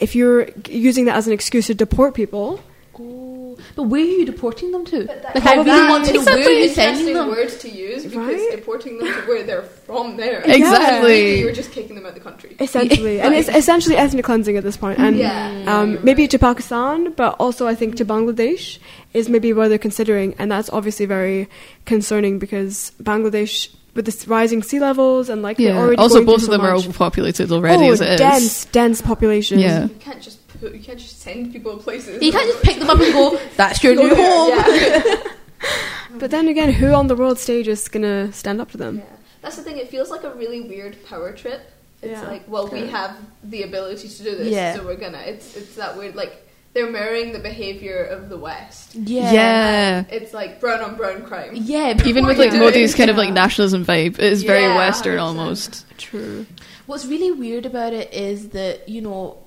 if 0.00 0.14
you're 0.14 0.48
using 0.68 1.04
that 1.06 1.16
as 1.16 1.26
an 1.26 1.32
excuse 1.32 1.66
to 1.66 1.74
deport 1.74 2.14
people, 2.14 2.60
Oh, 2.98 3.31
but 3.76 3.84
where 3.84 4.02
are 4.02 4.04
you 4.04 4.24
deporting 4.24 4.70
them 4.72 4.84
to? 4.86 5.04
But 5.06 5.22
that- 5.22 5.34
Like, 5.34 5.46
I 5.46 5.54
really 5.62 5.88
want 5.88 6.04
to 6.06 6.12
know 6.14 6.20
is 6.20 6.26
where 6.26 6.38
you're 6.50 6.68
sending 6.68 7.08
interesting 7.08 7.14
them. 7.14 7.28
word 7.28 7.48
to 7.60 7.68
use 7.68 8.04
because 8.04 8.16
Right? 8.16 8.50
deporting 8.52 8.98
them 8.98 9.08
to 9.08 9.20
where 9.28 9.42
they're 9.42 9.62
from 9.62 10.16
there. 10.16 10.42
Exactly. 10.46 11.08
Really, 11.10 11.40
You're 11.40 11.52
just 11.52 11.72
kicking 11.72 11.94
them 11.96 12.04
out 12.06 12.10
of 12.10 12.14
the 12.16 12.20
country. 12.20 12.56
essentially, 12.60 13.20
and 13.24 13.34
it's 13.34 13.48
essentially 13.48 13.96
ethnic 13.96 14.24
cleansing 14.24 14.56
at 14.56 14.64
this 14.64 14.76
point. 14.76 14.82
point, 14.98 14.98
and 15.08 15.16
Yeah. 15.16 15.62
um, 15.66 15.98
maybe 16.02 16.26
to 16.28 16.38
Pakistan, 16.38 17.12
but 17.12 17.36
also 17.38 17.66
I 17.68 17.74
think 17.76 17.96
to 17.96 18.04
Bangladesh 18.04 18.78
is 19.14 19.28
maybe 19.28 19.52
where 19.52 19.68
they're 19.68 19.78
considering, 19.78 20.34
and 20.38 20.50
that's 20.50 20.68
obviously 20.70 21.06
very 21.06 21.48
concerning 21.84 22.38
because 22.38 22.92
Bangladesh, 23.02 23.68
with 23.94 24.06
the 24.06 24.24
rising 24.30 24.62
sea 24.62 24.80
levels 24.80 25.28
and 25.28 25.42
like 25.42 25.58
they're 25.58 25.74
Yeah. 25.74 25.78
already 25.78 25.98
Also, 25.98 26.14
going 26.16 26.26
both 26.26 26.40
through 26.40 26.54
of 26.54 26.60
so 26.60 26.64
them 26.64 26.66
are 26.66 26.74
overpopulated 26.74 27.52
already 27.52 27.84
oh, 27.88 27.92
as 27.92 28.00
it 28.00 28.08
is. 28.14 28.18
dense, 28.18 28.64
dense 28.66 29.00
population. 29.02 29.58
Yeah. 29.58 29.82
You 29.84 29.90
can't 30.00 30.20
just 30.22 30.41
put, 30.62 30.74
you 30.74 30.80
can't 30.80 30.98
just 30.98 31.20
send 31.20 31.52
people 31.52 31.76
places. 31.76 32.22
You 32.22 32.32
can't 32.32 32.48
just 32.48 32.62
pick 32.62 32.78
them 32.78 32.88
up 32.90 32.98
and 33.00 33.12
go, 33.12 33.38
that's 33.56 33.82
your 33.84 33.94
new 33.94 34.14
home. 34.14 34.48
Yeah. 34.50 35.22
But 36.18 36.30
then 36.30 36.46
again, 36.48 36.72
who 36.72 36.92
on 36.92 37.06
the 37.06 37.16
world 37.16 37.38
stage 37.38 37.66
is 37.68 37.88
gonna 37.88 38.32
stand 38.32 38.60
up 38.60 38.70
to 38.72 38.76
them? 38.76 38.98
Yeah. 38.98 39.04
That's 39.40 39.56
the 39.56 39.62
thing. 39.62 39.78
It 39.78 39.88
feels 39.88 40.10
like 40.10 40.24
a 40.24 40.34
really 40.34 40.60
weird 40.60 41.02
power 41.06 41.32
trip. 41.32 41.62
It's 42.02 42.20
Yeah. 42.20 42.28
like, 42.28 42.44
well, 42.48 42.68
we 42.68 42.86
have 42.88 43.16
the 43.42 43.62
ability 43.62 44.08
to 44.08 44.22
do 44.22 44.36
this, 44.36 44.48
Yeah. 44.48 44.74
so 44.76 44.84
we're 44.84 44.96
gonna. 44.96 45.22
It's 45.26 45.56
it's 45.56 45.74
that 45.76 45.96
weird. 45.96 46.14
Like 46.14 46.46
they're 46.74 46.90
mirroring 46.90 47.32
the 47.32 47.38
behavior 47.38 48.04
of 48.04 48.28
the 48.28 48.36
West. 48.36 48.94
Yeah. 48.94 49.32
Yeah. 49.32 50.04
It's 50.10 50.32
like 50.34 50.60
brown 50.60 50.80
on 50.82 50.96
brown 50.96 51.22
crime. 51.22 51.52
Yeah. 51.54 52.00
Even 52.04 52.26
with 52.28 52.38
like 52.38 52.52
you 52.52 52.60
Modi's 52.60 52.90
doing? 52.92 52.98
kind 52.98 53.10
of 53.10 53.16
like 53.16 53.32
nationalism 53.32 53.84
vibe, 53.84 54.18
it 54.18 54.32
is 54.32 54.42
very 54.44 54.62
Yeah, 54.64 54.76
Western 54.76 55.16
100%. 55.18 55.22
almost. 55.22 55.86
True. 55.98 56.44
What's 56.86 57.06
really 57.06 57.30
weird 57.32 57.64
about 57.64 57.92
it 57.94 58.12
is 58.12 58.48
that, 58.50 58.88
you 58.88 59.00
know, 59.00 59.38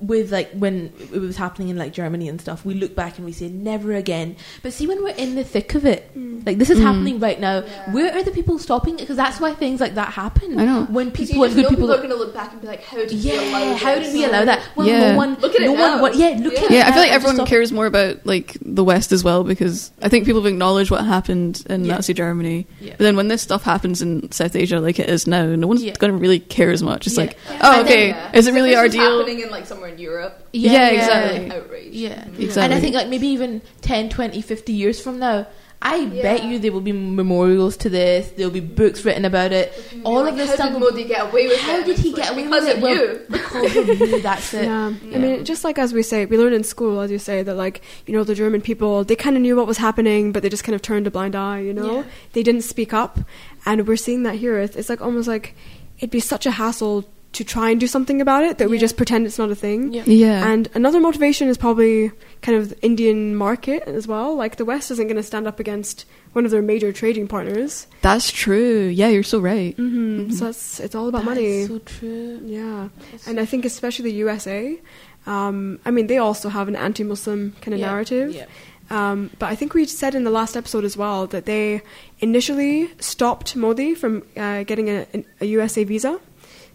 with 0.00 0.30
like 0.30 0.50
when 0.52 0.92
it 1.12 1.18
was 1.18 1.36
happening 1.36 1.68
in 1.70 1.76
like 1.76 1.92
Germany 1.92 2.28
and 2.28 2.40
stuff, 2.40 2.64
we 2.64 2.74
look 2.74 2.94
back 2.94 3.16
and 3.18 3.26
we 3.26 3.32
say 3.32 3.48
never 3.48 3.92
again. 3.94 4.36
But 4.62 4.72
see, 4.72 4.86
when 4.86 5.02
we're 5.02 5.14
in 5.16 5.34
the 5.34 5.44
thick 5.44 5.74
of 5.74 5.84
it, 5.84 6.10
like 6.46 6.58
this 6.58 6.70
is 6.70 6.78
Mm. 6.78 6.82
happening 6.82 7.18
right 7.20 7.40
now, 7.40 7.64
Yeah. 7.64 7.92
where 7.92 8.12
are 8.16 8.22
the 8.22 8.30
people 8.30 8.58
stopping 8.58 8.94
it? 8.94 9.00
Because 9.00 9.16
that's 9.16 9.40
why 9.40 9.54
things 9.54 9.80
like 9.80 9.94
that 9.96 10.12
happen. 10.12 10.58
I 10.58 10.64
know. 10.64 10.84
when 10.90 11.10
people 11.10 11.36
you 11.36 11.44
and 11.44 11.52
just 11.52 11.56
good 11.56 11.62
know 11.64 11.68
people. 11.70 11.86
people 11.88 11.94
are 11.94 11.98
going 11.98 12.10
to 12.10 12.16
look 12.16 12.32
back 12.34 12.52
and 12.52 12.60
be 12.60 12.68
like, 12.68 12.82
how 12.84 12.96
did 12.98 13.10
we 13.12 13.30
allow 13.32 13.58
yeah, 13.58 13.74
how 13.74 13.94
did 13.96 14.12
we 14.12 14.24
allow 14.24 14.44
that? 14.44 14.62
Well, 14.76 14.86
Yeah. 14.86 15.10
no 15.12 15.16
one. 15.16 15.36
Look 15.40 15.54
at 15.54 15.60
it 15.62 15.64
no 15.64 15.72
one. 15.72 15.80
now. 15.80 16.02
What? 16.02 16.14
Yeah, 16.16 16.38
look 16.40 16.52
Yeah. 16.54 16.58
at 16.60 16.64
it. 16.66 16.70
Yeah, 16.70 16.88
I 16.88 16.92
feel 16.92 17.02
like 17.02 17.10
everyone 17.12 17.46
cares 17.46 17.72
more 17.72 17.86
about 17.86 18.24
like 18.24 18.56
the 18.62 18.84
West 18.84 19.10
as 19.12 19.24
well 19.24 19.42
because 19.44 19.90
I 20.00 20.08
think 20.08 20.24
people 20.26 20.40
have 20.42 20.50
acknowledged 20.52 20.90
what 20.90 21.04
happened 21.04 21.62
in 21.68 21.84
Yeah. 21.84 21.94
Nazi 21.96 22.14
Germany. 22.14 22.66
Yeah. 22.80 22.90
But 22.92 23.00
then 23.04 23.16
when 23.16 23.28
this 23.28 23.42
stuff 23.42 23.64
happens 23.64 24.00
in 24.00 24.30
South 24.32 24.54
Asia 24.54 24.78
like 24.80 24.98
it 25.00 25.08
is 25.10 25.26
now, 25.26 25.44
no 25.56 25.66
one's 25.66 25.82
Yeah. 25.82 25.94
going 25.98 26.12
to 26.12 26.18
really 26.18 26.38
care 26.38 26.70
as 26.70 26.82
much. 26.82 27.06
It's 27.06 27.16
Yeah. 27.16 27.24
like, 27.24 27.36
Yeah. 27.50 27.58
oh, 27.62 27.72
And 27.72 27.74
then- 27.80 27.84
okay, 27.92 28.08
Yeah. 28.08 28.30
is 28.34 28.46
it 28.46 28.54
really 28.54 28.74
our 28.76 28.88
deal? 28.88 29.18
happening 29.18 29.40
in 29.40 29.50
like 29.50 29.66
somewhere 29.66 29.87
in 29.88 29.98
Europe. 29.98 30.46
Yeah, 30.52 30.88
exactly. 30.88 31.48
like, 31.48 31.52
outrage. 31.58 31.92
Yeah. 31.92 32.24
Mhm. 32.24 32.38
Exactly. 32.40 32.62
And 32.62 32.74
I 32.74 32.80
think 32.80 32.94
like 32.94 33.08
maybe 33.08 33.26
even 33.28 33.62
10, 33.80 34.08
20, 34.10 34.40
50 34.42 34.72
years 34.72 35.00
from 35.00 35.18
now, 35.18 35.46
I 35.80 36.06
bet 36.06 36.42
you 36.42 36.58
there 36.58 36.72
will 36.72 36.80
be 36.80 36.90
memorials 36.90 37.76
to 37.78 37.88
this. 37.88 38.32
There'll 38.36 38.50
be 38.52 38.58
books 38.58 39.04
written 39.04 39.24
about 39.24 39.52
it. 39.52 39.72
Looking 39.76 40.02
All 40.02 40.22
like, 40.22 40.32
of 40.32 40.36
this 40.38 40.48
how 40.48 40.54
stuff. 40.56 40.72
did 40.72 40.80
Modi 40.80 41.04
get 41.04 41.28
away 41.30 41.46
with 41.46 41.60
How 41.60 41.78
it? 41.78 41.86
did 41.86 41.98
he 42.00 42.12
get 42.12 42.32
away 42.32 42.42
because 42.46 42.64
with 42.64 42.70
it? 42.70 42.76
of 42.78 42.82
Well, 42.82 42.94
you. 42.96 43.20
because 43.30 43.76
of 43.76 43.88
you, 44.00 44.20
that's 44.20 44.54
it. 44.54 44.64
Yeah. 44.64 44.92
Yeah. 45.04 45.16
I 45.16 45.18
mean, 45.20 45.44
just 45.44 45.62
like 45.62 45.78
as 45.78 45.92
we 45.94 46.02
say, 46.02 46.26
we 46.26 46.36
learned 46.36 46.56
in 46.56 46.64
school, 46.64 46.98
as 47.00 47.12
you 47.12 47.18
say, 47.20 47.44
that 47.44 47.54
like 47.54 47.80
you 48.06 48.12
know 48.16 48.24
the 48.24 48.34
German 48.34 48.60
people, 48.60 49.04
they 49.04 49.14
kind 49.14 49.36
of 49.36 49.42
knew 49.42 49.54
what 49.54 49.68
was 49.68 49.76
happening, 49.78 50.32
but 50.32 50.42
they 50.42 50.48
just 50.48 50.64
kind 50.64 50.74
of 50.74 50.82
turned 50.82 51.06
a 51.06 51.12
blind 51.12 51.36
eye. 51.36 51.60
You 51.60 51.74
know, 51.74 51.98
Yeah. 51.98 52.04
they 52.32 52.42
didn't 52.42 52.62
speak 52.62 52.92
up, 52.92 53.20
and 53.64 53.86
we're 53.86 53.96
seeing 53.96 54.24
that 54.24 54.34
here. 54.34 54.58
It's, 54.58 54.74
it's 54.74 54.88
like 54.88 55.00
almost 55.00 55.28
like 55.28 55.54
it'd 55.98 56.10
be 56.10 56.18
such 56.18 56.44
a 56.44 56.50
hassle 56.50 57.04
to 57.30 57.44
try 57.44 57.70
and 57.70 57.78
do 57.78 57.86
something 57.86 58.20
about 58.22 58.42
it 58.42 58.56
that 58.58 58.70
we 58.70 58.78
just 58.78 58.96
pretend 58.96 59.26
it's 59.26 59.38
not 59.38 59.50
a 59.50 59.54
thing. 59.54 59.92
Yeah. 59.92 60.02
Yeah. 60.06 60.50
And 60.50 60.68
another 60.74 60.98
motivation 60.98 61.46
is 61.48 61.58
probably 61.58 62.10
kind 62.40 62.56
of 62.56 62.70
the 62.70 62.80
Indian 62.82 63.36
market 63.36 63.82
as 63.84 64.08
well. 64.08 64.34
Like 64.34 64.56
the 64.56 64.64
West 64.64 64.90
isn't 64.90 65.06
going 65.06 65.16
to 65.18 65.22
stand 65.22 65.46
up 65.46 65.60
against 65.60 66.06
one 66.32 66.44
of 66.46 66.50
their 66.50 66.62
major 66.62 66.90
trading 66.92 67.28
partners. 67.28 67.86
That's 68.00 68.32
true. 68.32 68.86
Yeah, 68.86 69.08
you're 69.08 69.22
so 69.22 69.40
right. 69.40 69.76
Mm-hmm. 69.76 70.30
So 70.30 70.46
that's 70.46 70.80
it's 70.80 70.94
all 70.94 71.08
about 71.08 71.24
That 71.24 71.34
money. 71.34 71.44
is 71.46 71.68
so 71.68 71.78
true. 71.80 72.40
Yeah, 72.44 72.88
and 73.26 73.38
I 73.38 73.44
think 73.44 73.64
especially 73.66 74.10
the 74.10 74.16
USA. 74.18 74.80
Um, 75.26 75.78
I 75.84 75.90
mean, 75.90 76.06
they 76.06 76.16
also 76.18 76.48
have 76.48 76.68
an 76.68 76.76
anti-Muslim 76.76 77.56
kind 77.60 77.74
of 77.74 77.80
Yeah, 77.80 77.86
narrative. 77.90 78.34
yeah. 78.34 78.46
Um, 78.90 79.30
but 79.38 79.46
I 79.50 79.54
think 79.54 79.74
we 79.74 79.84
said 79.84 80.14
in 80.14 80.24
the 80.24 80.30
last 80.30 80.56
episode 80.56 80.84
as 80.84 80.96
well 80.96 81.26
that 81.26 81.44
they 81.44 81.82
initially 82.20 82.90
stopped 83.00 83.54
Modi 83.54 83.94
from 83.94 84.22
uh, 84.36 84.62
getting 84.62 84.88
a, 84.88 85.06
a 85.42 85.44
USA 85.46 85.84
visa. 85.84 86.18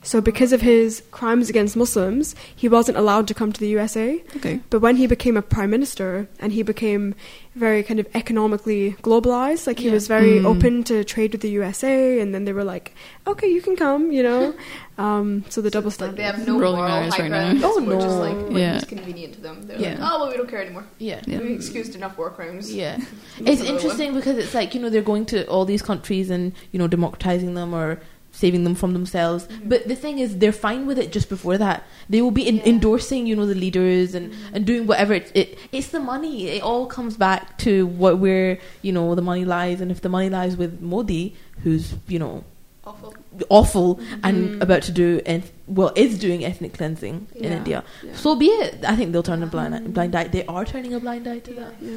So 0.04 0.20
because 0.22 0.52
of 0.52 0.62
his 0.62 1.02
crimes 1.12 1.50
against 1.50 1.76
Muslims, 1.78 2.36
he 2.54 2.68
wasn't 2.68 2.98
allowed 2.98 3.28
to 3.30 3.34
come 3.34 3.52
to 3.54 3.60
the 3.60 3.70
USA. 3.70 4.22
Okay. 4.36 4.60
But 4.70 4.82
when 4.82 4.98
he 4.98 5.08
became 5.08 5.38
a 5.38 5.42
prime 5.42 5.70
minister 5.70 6.28
and 6.39 6.52
he 6.52 6.62
became 6.62 7.16
very 7.56 7.84
kind 7.84 8.00
of 8.00 8.08
economically 8.13 8.96
globalized, 9.02 9.66
like 9.68 9.80
he 9.80 9.86
Yeah. 9.88 9.94
was 9.94 10.08
very 10.08 10.39
Mm. 10.39 10.46
open 10.46 10.84
to 10.86 11.04
trade 11.04 11.32
with 11.32 11.42
the 11.42 11.52
USA, 11.52 12.20
and 12.20 12.34
then 12.34 12.46
they 12.46 12.52
were 12.54 12.63
like, 12.63 12.94
"Okay, 13.28 13.48
you 13.48 13.62
can 13.62 13.76
come," 13.76 14.12
you 14.12 14.24
know. 14.24 14.54
um, 14.98 15.46
so 15.50 15.62
the 15.62 15.70
double 15.70 15.89
It's 15.89 16.02
like 16.02 16.12
standard. 16.16 16.18
they 16.20 16.24
have 16.24 16.48
no 16.48 16.60
Rolling 16.60 16.78
moral 16.80 16.94
eyes 16.94 17.13
high 17.13 17.22
right 17.24 17.30
ground. 17.30 17.62
now. 17.62 17.72
Oh, 17.72 17.82
We're 17.84 17.96
just 18.02 18.08
no. 18.18 18.20
like 18.28 18.38
when 18.50 18.58
Yeah. 18.58 18.76
it's 18.78 18.86
convenient 18.86 19.34
to 19.36 19.42
them. 19.42 19.58
They're 19.68 19.80
Yeah. 19.80 19.89
like, 19.92 20.00
oh 20.02 20.20
well, 20.20 20.30
we 20.32 20.38
don't 20.38 20.50
care 20.50 20.62
anymore. 20.62 20.86
Yeah. 21.00 21.22
Yeah. 21.28 21.39
We 21.39 21.54
excused 21.54 21.96
enough 21.96 22.18
war 22.18 22.30
crimes. 22.32 22.74
Yeah. 22.74 22.98
It's 23.39 23.62
another 23.62 23.66
interesting 23.76 24.13
because 24.16 24.38
it's 24.38 24.54
like, 24.54 24.74
you 24.76 24.82
know, 24.82 24.89
they're 24.89 25.02
going 25.13 25.26
to 25.28 25.46
all 25.48 25.66
these 25.66 25.82
countries 25.82 26.30
and, 26.30 26.54
you 26.72 26.80
know, 26.80 26.88
democratizing 26.88 27.54
them 27.54 27.74
or 27.74 28.00
saving 28.36 28.63
them 28.65 28.74
from 28.76 28.93
themselves. 28.93 29.46
Mhm. 29.48 29.69
But 29.69 29.88
the 29.88 29.96
thing 29.96 30.17
is, 30.19 30.38
they're 30.39 30.52
fine 30.52 30.86
with 30.88 30.98
it 30.98 31.12
just 31.12 31.30
before 31.30 31.58
that. 31.60 31.84
They 32.10 32.22
will 32.22 32.32
be 32.32 32.46
in- 32.48 32.58
Yeah. 32.58 32.65
endorsing, 32.74 33.28
you 33.28 33.36
know, 33.36 33.46
the 33.46 33.56
leaders 33.56 34.15
and, 34.15 34.32
Mhm. 34.32 34.36
and 34.54 34.65
doing 34.65 34.88
whatever. 34.88 35.13
It, 35.13 35.32
it 35.36 35.58
It's 35.72 35.88
the 35.88 36.00
money. 36.00 36.48
It 36.48 36.62
all 36.63 36.86
comes 36.88 37.15
back 37.15 37.58
to 37.60 37.86
what 37.86 38.17
where, 38.17 38.58
you 38.82 38.91
know, 38.91 39.13
the 39.15 39.22
money 39.22 39.46
lies. 39.46 39.80
And 39.82 39.91
if 39.91 40.02
the 40.02 40.10
money 40.10 40.30
lies 40.30 40.58
with 40.58 40.82
Modi, 40.82 41.36
who's, 41.63 41.93
you 42.08 42.19
know, 42.19 42.43
Awful. 42.86 43.13
Awful 43.50 43.96
Mhm. 43.96 44.19
and 44.24 44.38
Mm. 44.50 44.62
about 44.62 44.82
to 44.84 44.91
do, 44.91 45.22
eth- 45.26 45.52
well, 45.67 45.91
is 45.96 46.19
doing 46.19 46.43
ethnic 46.43 46.74
cleansing 46.74 47.28
in 47.36 47.52
India. 47.52 47.84
Yeah. 48.04 48.12
So 48.15 48.36
be 48.36 48.48
it. 48.48 48.84
I 48.88 48.96
think 48.98 49.12
they'll 49.13 49.24
turn 49.24 49.41
a 49.43 49.48
blind, 49.48 49.93
blind 49.93 50.13
eye. 50.15 50.28
They 50.28 50.46
are 50.46 50.65
turning 50.65 50.93
a 50.93 51.00
blind 51.00 51.26
eye 51.28 51.39
to 51.39 51.52
Yeah. 51.54 51.60
that. 51.62 51.74
Yeah. 51.82 51.93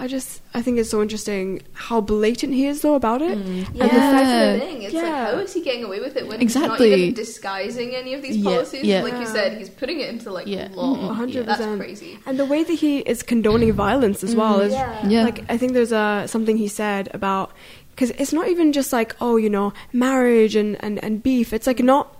I 0.00 0.06
just 0.06 0.40
I 0.54 0.62
think 0.62 0.78
it's 0.78 0.88
so 0.90 1.02
interesting 1.02 1.60
how 1.72 2.00
blatant 2.00 2.54
he 2.54 2.66
is 2.66 2.80
though 2.82 2.94
about 2.94 3.20
it. 3.20 3.36
Mm. 3.36 3.56
Yeah, 3.56 3.62
And 3.64 3.74
the 3.74 3.86
that's 3.86 3.96
fact- 4.14 4.60
the 4.60 4.66
thing. 4.66 4.82
It's 4.82 4.94
like, 4.94 5.04
how 5.04 5.38
is 5.40 5.52
he 5.52 5.60
getting 5.62 5.82
away 5.84 5.98
with 6.00 6.16
it 6.16 6.28
when 6.28 6.40
Exactly. 6.40 6.90
he's 6.90 6.96
not 6.96 7.02
even 7.02 7.14
disguising 7.14 7.94
any 7.96 8.14
of 8.14 8.22
these 8.22 8.36
Yeah, 8.36 8.50
policies? 8.50 8.84
yeah. 8.84 9.02
Like 9.02 9.18
you 9.18 9.26
said, 9.26 9.58
he's 9.58 9.68
putting 9.70 9.98
it 10.00 10.08
into 10.10 10.30
like 10.32 10.46
Yeah. 10.46 10.68
law. 10.74 10.94
Mhm. 10.96 11.08
100%. 11.08 11.46
That's 11.46 11.76
crazy. 11.76 12.18
And 12.26 12.38
the 12.38 12.44
way 12.46 12.62
that 12.62 12.72
he 12.74 12.98
is 13.00 13.24
condoning 13.24 13.72
violence 13.72 14.22
as 14.22 14.36
well 14.36 14.60
Mhm. 14.60 14.66
is 14.66 14.72
Yeah. 14.72 15.08
Yeah. 15.08 15.24
like 15.24 15.42
I 15.48 15.56
think 15.58 15.72
there's 15.72 15.92
a 15.92 16.24
something 16.28 16.56
he 16.56 16.68
said 16.68 17.08
about 17.12 17.50
because 17.98 18.10
it's 18.12 18.32
not 18.32 18.46
even 18.46 18.72
just 18.72 18.92
like 18.92 19.16
oh 19.20 19.36
you 19.36 19.50
know 19.50 19.72
marriage 19.92 20.54
and 20.54 20.76
and, 20.84 21.02
and 21.02 21.20
beef. 21.22 21.52
It's 21.52 21.66
like 21.66 21.80
not. 21.80 22.14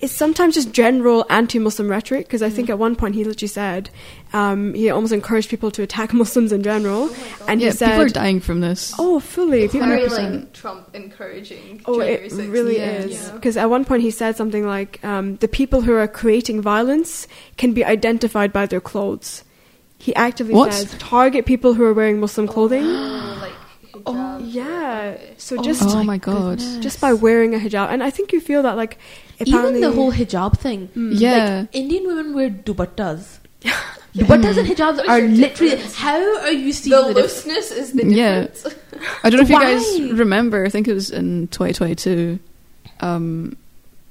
It's 0.00 0.12
sometimes 0.14 0.54
just 0.54 0.72
general 0.72 1.26
anti-Muslim 1.28 1.88
rhetoric 1.90 2.26
because 2.28 2.40
I 2.40 2.50
think 2.50 2.70
at 2.70 2.78
one 2.78 2.94
point 2.94 3.16
he 3.16 3.24
literally 3.24 3.48
said 3.48 3.90
um, 4.32 4.72
he 4.72 4.88
almost 4.90 5.12
encouraged 5.12 5.50
people 5.50 5.72
to 5.72 5.82
attack 5.82 6.14
Muslims 6.22 6.52
in 6.52 6.62
general, 6.62 7.08
Oh 7.10 7.44
and 7.48 7.60
yeah, 7.60 7.70
he 7.70 7.76
said, 7.76 7.88
people 7.88 8.02
are 8.04 8.08
dying 8.08 8.38
from 8.38 8.60
this. 8.60 8.94
"Oh, 8.96 9.18
fully." 9.18 9.64
It's 9.64 9.72
people 9.72 9.88
very 9.88 10.04
are, 10.04 10.08
100%. 10.08 10.34
like 10.34 10.52
Trump 10.52 10.94
encouraging. 10.94 11.82
Oh, 11.84 11.98
January 11.98 12.26
it 12.28 12.32
6th. 12.32 12.52
really 12.52 12.76
Yeah. 12.76 12.90
is. 12.92 13.12
Yeah. 13.26 13.32
Because 13.32 13.56
at 13.56 13.68
one 13.70 13.84
point 13.84 14.02
he 14.02 14.12
said 14.12 14.36
something 14.36 14.64
like, 14.64 15.02
um, 15.04 15.34
"The 15.36 15.48
people 15.48 15.80
who 15.80 15.92
are 15.94 16.06
creating 16.06 16.62
violence 16.62 17.26
can 17.56 17.72
be 17.72 17.84
identified 17.84 18.52
by 18.52 18.66
their 18.66 18.80
clothes." 18.80 19.42
He 19.98 20.14
actively 20.14 20.54
What? 20.54 20.72
says, 20.74 20.94
"Target 21.00 21.44
people 21.44 21.74
who 21.74 21.82
are 21.82 21.92
wearing 21.92 22.20
Muslim 22.20 22.46
clothing." 22.46 22.84
Oh, 22.86 23.38
like 23.42 23.52
Oh, 24.06 24.38
yeah. 24.38 25.16
So 25.38 25.56
Oh 25.58 25.62
just 25.62 25.82
oh 25.82 26.02
my 26.04 26.18
god. 26.18 26.58
goodness. 26.58 26.78
just 26.78 27.00
by 27.00 27.12
wearing 27.12 27.54
a 27.54 27.58
hijab, 27.58 27.88
and 27.90 28.02
I 28.02 28.10
think 28.10 28.32
you 28.32 28.40
feel 28.40 28.62
that 28.62 28.76
like 28.76 28.98
Even 29.40 29.80
the 29.80 29.90
whole 29.92 30.12
hijab 30.12 30.58
thing. 30.58 30.88
Mm. 30.96 31.12
Yeah. 31.18 31.60
Like, 31.60 31.74
Indian 31.76 32.06
women 32.06 32.34
wear 32.34 32.50
dupattas. 32.50 33.38
Dupattas 34.14 34.56
and 34.56 34.66
hijabs 34.68 34.98
are 35.06 35.20
literally. 35.20 35.70
difference? 35.76 35.94
How 35.94 36.40
are 36.40 36.50
you 36.52 36.72
seeing 36.72 36.96
The 36.96 37.08
the 37.08 37.14
difference? 37.22 37.46
looseness 37.46 37.70
is 37.70 37.92
the 37.92 38.04
difference? 38.04 38.64
Yeah. 38.64 38.72
I 39.22 39.30
don't 39.30 39.38
know 39.38 39.44
if 39.44 39.50
you 39.50 39.60
guys 39.60 40.18
remember. 40.18 40.64
I 40.64 40.70
think 40.70 40.88
it 40.88 40.94
was 40.94 41.10
in 41.10 41.46
2022, 41.48 42.38
um, 43.00 43.56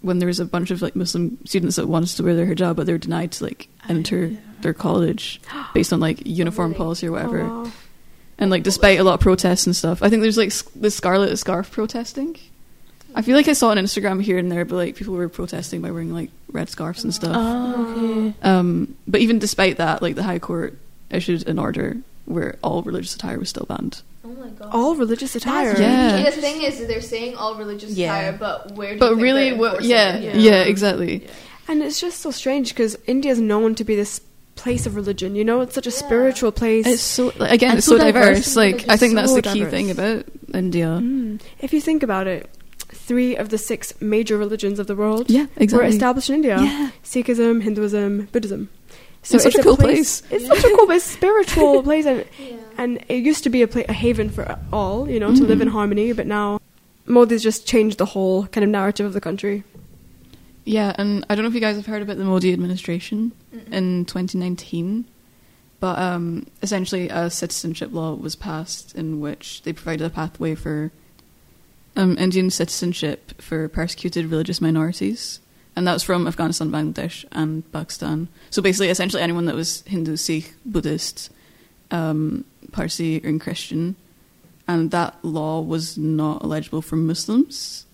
when 0.02 0.20
there 0.20 0.28
was 0.28 0.40
a 0.40 0.46
bunch 0.46 0.72
of 0.72 0.82
like 0.82 0.96
Muslim 0.96 1.38
students 1.46 1.76
that 1.76 1.88
wanted 1.88 2.10
to 2.16 2.24
wear 2.24 2.36
their 2.36 2.46
hijab, 2.46 2.76
but 2.76 2.86
they 2.86 2.94
were 2.94 2.98
denied 3.00 3.32
to 3.34 3.44
like 3.44 3.68
enter 3.90 4.32
their 4.62 4.74
college 4.74 5.42
based 5.74 5.92
on 5.92 6.00
like 6.00 6.26
uniform 6.26 6.70
really? 6.72 6.78
policy 6.78 7.08
or 7.08 7.10
Oh, 7.10 7.14
whatever. 7.14 7.44
wow. 7.48 7.72
And 8.40 8.52
like 8.52 8.64
despite 8.64 9.00
a 9.00 9.04
lot 9.04 9.16
of 9.16 9.20
protests 9.20 9.66
and 9.66 9.76
stuff, 9.76 10.04
I 10.04 10.10
think 10.10 10.22
there's 10.22 10.38
like 10.38 10.48
s- 10.52 10.62
the 10.76 10.92
scarlet 10.92 11.36
scarf 11.38 11.72
protesting. 11.72 12.38
I 13.16 13.24
feel 13.24 13.36
like 13.36 13.48
I 13.48 13.54
saw 13.54 13.70
on 13.70 13.78
Instagram 13.78 14.22
here 14.22 14.38
and 14.38 14.52
there, 14.52 14.64
but 14.64 14.76
like 14.76 14.96
people 14.96 15.16
were 15.16 15.28
protesting 15.30 15.82
by 15.82 15.90
wearing 15.90 16.14
like 16.14 16.30
red 16.52 16.70
scarves 16.70 17.04
and 17.04 17.14
stuff. 17.14 17.32
Oh, 17.36 17.96
okay. 18.28 18.34
Um, 18.44 18.96
but 19.08 19.22
even 19.22 19.40
despite 19.40 19.78
that, 19.78 20.04
like 20.04 20.16
the 20.16 20.22
High 20.24 20.38
Court 20.40 20.78
issued 21.10 21.48
an 21.48 21.58
order 21.58 21.98
where 22.26 22.58
all 22.64 22.84
religious 22.84 23.16
attire 23.16 23.40
was 23.40 23.50
still 23.50 23.66
banned. 23.66 24.02
Oh 24.24 24.34
my 24.34 24.50
god. 24.50 24.70
all 24.74 24.94
religious 24.96 25.36
attire. 25.36 25.74
That's 25.74 25.80
Yeah. 25.80 26.30
The 26.30 26.42
thing 26.42 26.62
is, 26.62 26.86
they're 26.86 27.02
saying 27.02 27.36
all 27.38 27.56
religious 27.56 27.92
Yeah. 27.94 28.14
attire, 28.18 28.38
but 28.38 28.74
where? 28.74 28.94
Do 28.94 29.00
But 29.00 29.10
think 29.12 29.22
really, 29.22 29.50
they're 29.52 29.58
what? 29.60 29.84
Yeah, 29.84 30.18
yeah, 30.20 30.36
Yeah. 30.36 30.62
exactly. 30.64 31.26
And 31.70 31.82
it's 31.82 32.00
just 32.00 32.20
so 32.20 32.30
strange 32.32 32.70
because 32.70 32.98
India 33.08 33.32
is 33.32 33.40
known 33.40 33.74
to 33.76 33.84
be 33.84 33.96
this 33.96 34.20
place 34.58 34.86
of 34.86 34.96
religion. 34.96 35.36
You 35.36 35.46
know, 35.46 35.62
it's 35.62 35.76
such 35.76 35.88
a 35.88 35.92
Yeah. 35.92 35.96
spiritual 36.06 36.52
place. 36.52 36.86
It's 36.86 37.02
so 37.02 37.30
again, 37.40 37.70
And 37.72 37.78
it's 37.80 37.88
so 37.88 37.98
so 37.98 38.04
diverse. 38.04 38.28
diverse, 38.28 38.56
Like 38.56 38.76
like, 38.82 38.90
I 38.90 38.98
think 38.98 39.12
so 39.12 39.16
that's 39.22 39.34
the 39.36 39.42
key 39.42 39.60
diverse. 39.60 39.72
thing 39.72 39.92
about 39.92 40.26
India. 40.54 41.00
Mm. 41.02 41.40
If 41.62 41.72
you 41.74 41.80
think 41.82 42.04
about 42.04 42.28
it, 42.28 42.50
three 42.92 43.36
of 43.36 43.50
the 43.50 43.58
six 43.58 43.94
major 44.02 44.38
religions 44.38 44.80
of 44.80 44.88
the 44.88 44.96
world 44.96 45.26
Yeah, 45.30 45.46
exactly. 45.58 45.78
were 45.78 45.90
established 45.96 46.30
in 46.30 46.36
India: 46.36 46.58
Yeah, 46.62 46.90
Sikhism, 47.04 47.62
Hinduism, 47.64 48.28
Buddhism. 48.32 48.70
So 49.24 49.36
It's 49.36 49.44
such 49.44 49.56
a 49.56 49.64
cool 49.64 49.76
place. 49.78 50.24
It's 50.32 50.48
such 50.48 50.64
a 50.64 50.70
cool, 50.76 50.86
place, 50.86 51.04
spiritual 51.18 51.84
place, 51.90 52.06
and, 52.06 52.24
Yeah. 52.40 52.56
and 52.78 53.00
it 53.10 53.20
used 53.32 53.44
to 53.44 53.50
be 53.50 53.62
a, 53.62 53.68
pla- 53.68 53.84
a 53.90 53.94
haven 53.94 54.30
for 54.30 54.58
all, 54.72 55.10
you 55.10 55.20
know, 55.20 55.36
to 55.36 55.44
live 55.44 55.60
in 55.62 55.68
Mhm. 55.68 55.72
harmony. 55.78 56.14
But 56.14 56.28
now, 56.28 56.60
Modi's 57.08 57.44
just 57.44 57.68
changed 57.68 57.98
the 57.98 58.06
whole 58.06 58.48
kind 58.54 58.64
of 58.64 58.70
narrative 58.70 59.06
of 59.06 59.14
the 59.14 59.20
country. 59.22 59.64
Yeah, 60.68 60.94
and 60.98 61.26
I 61.30 61.36
don't 61.36 61.44
know 61.44 61.48
if 61.50 61.56
you 61.56 61.62
guys 61.62 61.78
have 61.78 61.86
heard 61.86 62.02
about 62.02 62.18
the 62.18 62.26
Modi 62.26 62.52
administration 62.52 63.32
Mm-mm. 63.56 63.72
in 63.72 64.04
2019, 64.04 65.06
but 65.80 65.98
um, 65.98 66.46
essentially 66.62 67.08
a 67.08 67.30
citizenship 67.30 67.94
law 67.94 68.14
was 68.14 68.36
passed 68.36 68.94
in 68.94 69.22
which 69.22 69.62
they 69.62 69.72
provided 69.72 70.06
a 70.06 70.10
pathway 70.10 70.56
for 70.56 70.92
um, 71.96 72.18
Indian 72.18 72.50
citizenship 72.50 73.42
for 73.42 73.70
persecuted 73.70 74.26
religious 74.26 74.60
minorities, 74.60 75.40
and 75.78 75.88
that 75.88 75.94
was 75.94 76.04
from 76.04 76.28
Afghanistan, 76.28 76.70
Bangladesh, 76.70 77.24
and 77.32 77.70
Pakistan. 77.72 78.28
So 78.50 78.62
basically, 78.62 78.90
essentially 78.90 79.24
anyone 79.24 79.46
that 79.46 79.56
was 79.56 79.84
Hindu, 79.88 80.18
Sikh, 80.18 80.54
Buddhist, 80.66 81.32
um, 81.92 82.44
Parsi, 82.74 83.22
and 83.24 83.40
Christian, 83.40 83.96
and 84.68 84.92
that 84.92 85.16
law 85.24 85.62
was 85.62 85.98
not 85.98 86.44
eligible 86.44 86.82
for 86.82 86.98
Muslims. 86.98 87.86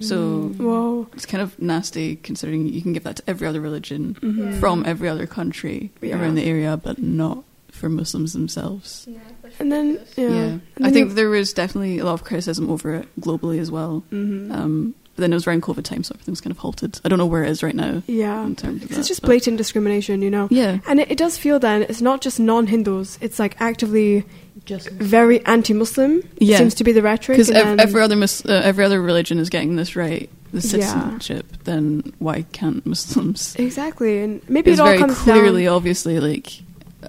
So 0.00 0.48
Whoa. 0.58 1.06
it's 1.12 1.26
kind 1.26 1.42
of 1.42 1.58
nasty 1.60 2.16
considering 2.16 2.66
you 2.68 2.82
can 2.82 2.92
give 2.92 3.04
that 3.04 3.16
to 3.16 3.22
every 3.28 3.46
other 3.46 3.60
religion 3.60 4.16
Mhm. 4.20 4.58
from 4.58 4.84
every 4.86 5.08
other 5.08 5.26
country 5.26 5.92
Yeah. 6.02 6.20
around 6.20 6.34
the 6.34 6.44
area, 6.44 6.76
but 6.82 7.00
not 7.00 7.44
for 7.70 7.88
Muslims 7.88 8.32
themselves. 8.32 9.06
Yeah, 9.08 9.18
And 9.60 9.70
then, 9.70 9.98
yeah. 10.16 10.28
Yeah, 10.28 10.42
And 10.44 10.60
I 10.80 10.82
then 10.84 10.92
think 10.92 11.08
you- 11.10 11.14
there 11.14 11.30
was 11.30 11.52
definitely 11.52 11.98
a 11.98 12.04
lot 12.04 12.14
of 12.14 12.24
criticism 12.24 12.70
over 12.70 12.94
it 12.94 13.08
globally 13.20 13.58
as 13.58 13.70
well. 13.70 14.02
Mhm. 14.12 14.50
Um, 14.52 14.94
but 15.16 15.20
then 15.22 15.32
it 15.32 15.36
was 15.36 15.46
around 15.46 15.62
COVID 15.62 15.84
time, 15.84 16.02
so 16.02 16.12
everything's 16.14 16.40
kind 16.40 16.50
of 16.50 16.58
halted. 16.58 17.00
I 17.04 17.08
don't 17.08 17.18
know 17.18 17.26
where 17.26 17.44
it 17.44 17.50
is 17.50 17.62
right 17.62 17.74
now 17.74 18.02
yeah. 18.08 18.44
in 18.44 18.56
terms 18.56 18.82
of 18.82 18.88
'Cause 18.88 18.96
that. 18.96 18.98
it's 19.00 19.08
just 19.08 19.20
but- 19.22 19.28
blatant 19.28 19.58
discrimination, 19.58 20.22
you 20.22 20.30
know? 20.30 20.48
Yeah, 20.50 20.78
And 20.88 20.98
it, 21.00 21.10
it 21.12 21.18
does 21.18 21.36
feel 21.38 21.58
then 21.60 21.82
it's 21.82 22.00
not 22.02 22.20
just 22.20 22.40
non 22.40 22.66
Hindus, 22.66 23.16
it's 23.20 23.38
like 23.38 23.54
actively 23.60 24.24
Just 24.64 24.88
very 24.90 25.44
anti 25.46 25.74
Muslim. 25.74 26.22
Yeah. 26.38 26.58
Seems 26.58 26.74
to 26.74 26.84
be 26.84 26.92
the 26.92 27.02
rhetoric. 27.02 27.36
because 27.38 27.50
ev- 27.50 27.78
every 27.80 28.00
other 28.02 28.16
mus- 28.16 28.44
uh, 28.46 28.62
every 28.64 28.84
other 28.84 29.02
religion 29.02 29.38
is 29.38 29.50
getting 29.50 29.76
this 29.76 29.94
right, 29.96 30.30
the 30.52 30.58
Yeah. 30.60 30.86
citizenship. 30.86 31.46
Then 31.64 32.12
why 32.18 32.46
can't 32.52 32.84
Muslims? 32.86 33.54
Exactly. 33.58 34.20
And 34.20 34.40
maybe 34.48 34.70
It's 34.70 34.78
it 34.78 34.82
all 34.82 34.86
very 34.88 34.98
comes 34.98 35.18
clearly, 35.18 35.64
down. 35.64 35.74
obviously, 35.74 36.20
like 36.20 36.62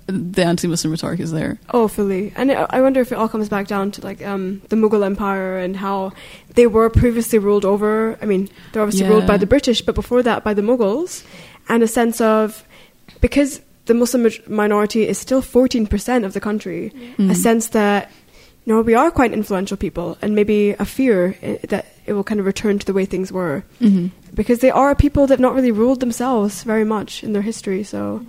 the 0.07 0.43
anti-Muslim 0.43 0.91
rhetoric 0.91 1.21
is 1.21 1.31
there. 1.31 1.57
Oh, 1.73 1.87
fully. 1.87 2.33
And 2.35 2.51
it, 2.51 2.57
I 2.69 2.81
wonder 2.81 2.99
if 2.99 3.11
it 3.13 3.15
all 3.17 3.29
comes 3.29 3.47
back 3.47 3.67
down 3.67 3.91
to 3.91 4.01
like 4.01 4.25
um, 4.25 4.61
the 4.69 4.75
Mughal 4.75 5.05
Empire 5.05 5.57
and 5.57 5.77
how 5.77 6.11
they 6.55 6.67
were 6.67 6.89
previously 6.89 7.39
ruled 7.39 7.63
over. 7.63 8.17
I 8.21 8.25
mean, 8.25 8.49
they're 8.73 8.81
obviously 8.81 9.07
ruled 9.07 9.25
by 9.27 9.37
the 9.37 9.45
British, 9.45 9.81
but 9.81 9.95
before 9.95 10.21
that 10.23 10.43
by 10.43 10.53
the 10.53 10.61
Mughals, 10.63 11.23
and 11.69 11.81
a 11.83 11.87
sense 11.87 12.19
of 12.19 12.65
because 13.21 13.61
the 13.85 13.93
Muslim 13.93 14.27
minority 14.47 15.07
is 15.07 15.17
still 15.17 15.41
fourteen 15.41 15.85
percent 15.87 16.25
of 16.25 16.33
the 16.33 16.39
country, 16.39 16.91
Mm. 17.17 17.29
a 17.31 17.35
sense 17.35 17.67
that 17.69 18.11
you 18.65 18.73
know 18.73 18.81
we 18.81 18.95
are 18.95 19.11
quite 19.11 19.31
influential 19.33 19.77
people, 19.77 20.17
and 20.21 20.33
maybe 20.35 20.71
a 20.79 20.85
fear 20.85 21.35
that 21.69 21.85
it 22.05 22.13
will 22.13 22.23
kind 22.23 22.39
of 22.39 22.45
return 22.45 22.79
to 22.79 22.85
the 22.85 22.93
way 22.93 23.05
things 23.05 23.31
were 23.31 23.63
Mhm. 23.81 24.09
because 24.33 24.59
they 24.59 24.71
are 24.71 24.95
people 24.95 25.27
that 25.27 25.35
have 25.35 25.39
not 25.47 25.53
really 25.55 25.71
ruled 25.71 25.99
themselves 25.99 26.63
very 26.63 26.83
much 26.85 27.23
in 27.23 27.33
their 27.33 27.43
history. 27.43 27.83
So. 27.83 28.21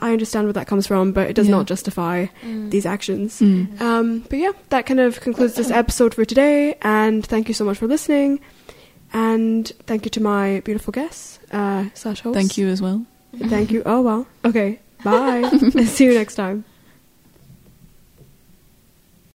I 0.00 0.10
understand 0.12 0.44
where 0.46 0.52
that 0.54 0.66
comes 0.66 0.86
from, 0.88 1.12
but 1.12 1.30
it 1.30 1.36
does 1.36 1.46
Yeah. 1.46 1.56
not 1.56 1.66
justify 1.66 2.26
Mm. 2.42 2.68
these 2.70 2.84
actions. 2.84 3.40
Mm. 3.40 3.80
Um, 3.80 4.24
but 4.28 4.38
yeah, 4.38 4.50
that 4.68 4.84
kind 4.86 5.00
of 5.00 5.20
concludes 5.20 5.54
this 5.54 5.70
episode 5.70 6.12
for 6.14 6.24
today. 6.26 6.74
And 6.82 7.24
thank 7.24 7.48
you 7.48 7.54
so 7.54 7.64
much 7.64 7.78
for 7.78 7.86
listening. 7.86 8.40
And 9.12 9.70
thank 9.86 10.04
you 10.04 10.10
to 10.10 10.20
my 10.22 10.60
beautiful 10.64 10.92
guests 10.92 11.38
uh, 11.52 11.84
slash 11.94 12.20
hosts. 12.20 12.36
Thank 12.36 12.58
you 12.58 12.68
as 12.68 12.82
well. 12.82 13.06
Thank 13.48 13.70
you. 13.70 13.82
Oh 13.86 14.02
well. 14.02 14.26
Okay. 14.44 14.80
Bye. 15.04 15.48
See 15.84 16.04
you 16.06 16.14
next 16.14 16.34
time. 16.34 16.64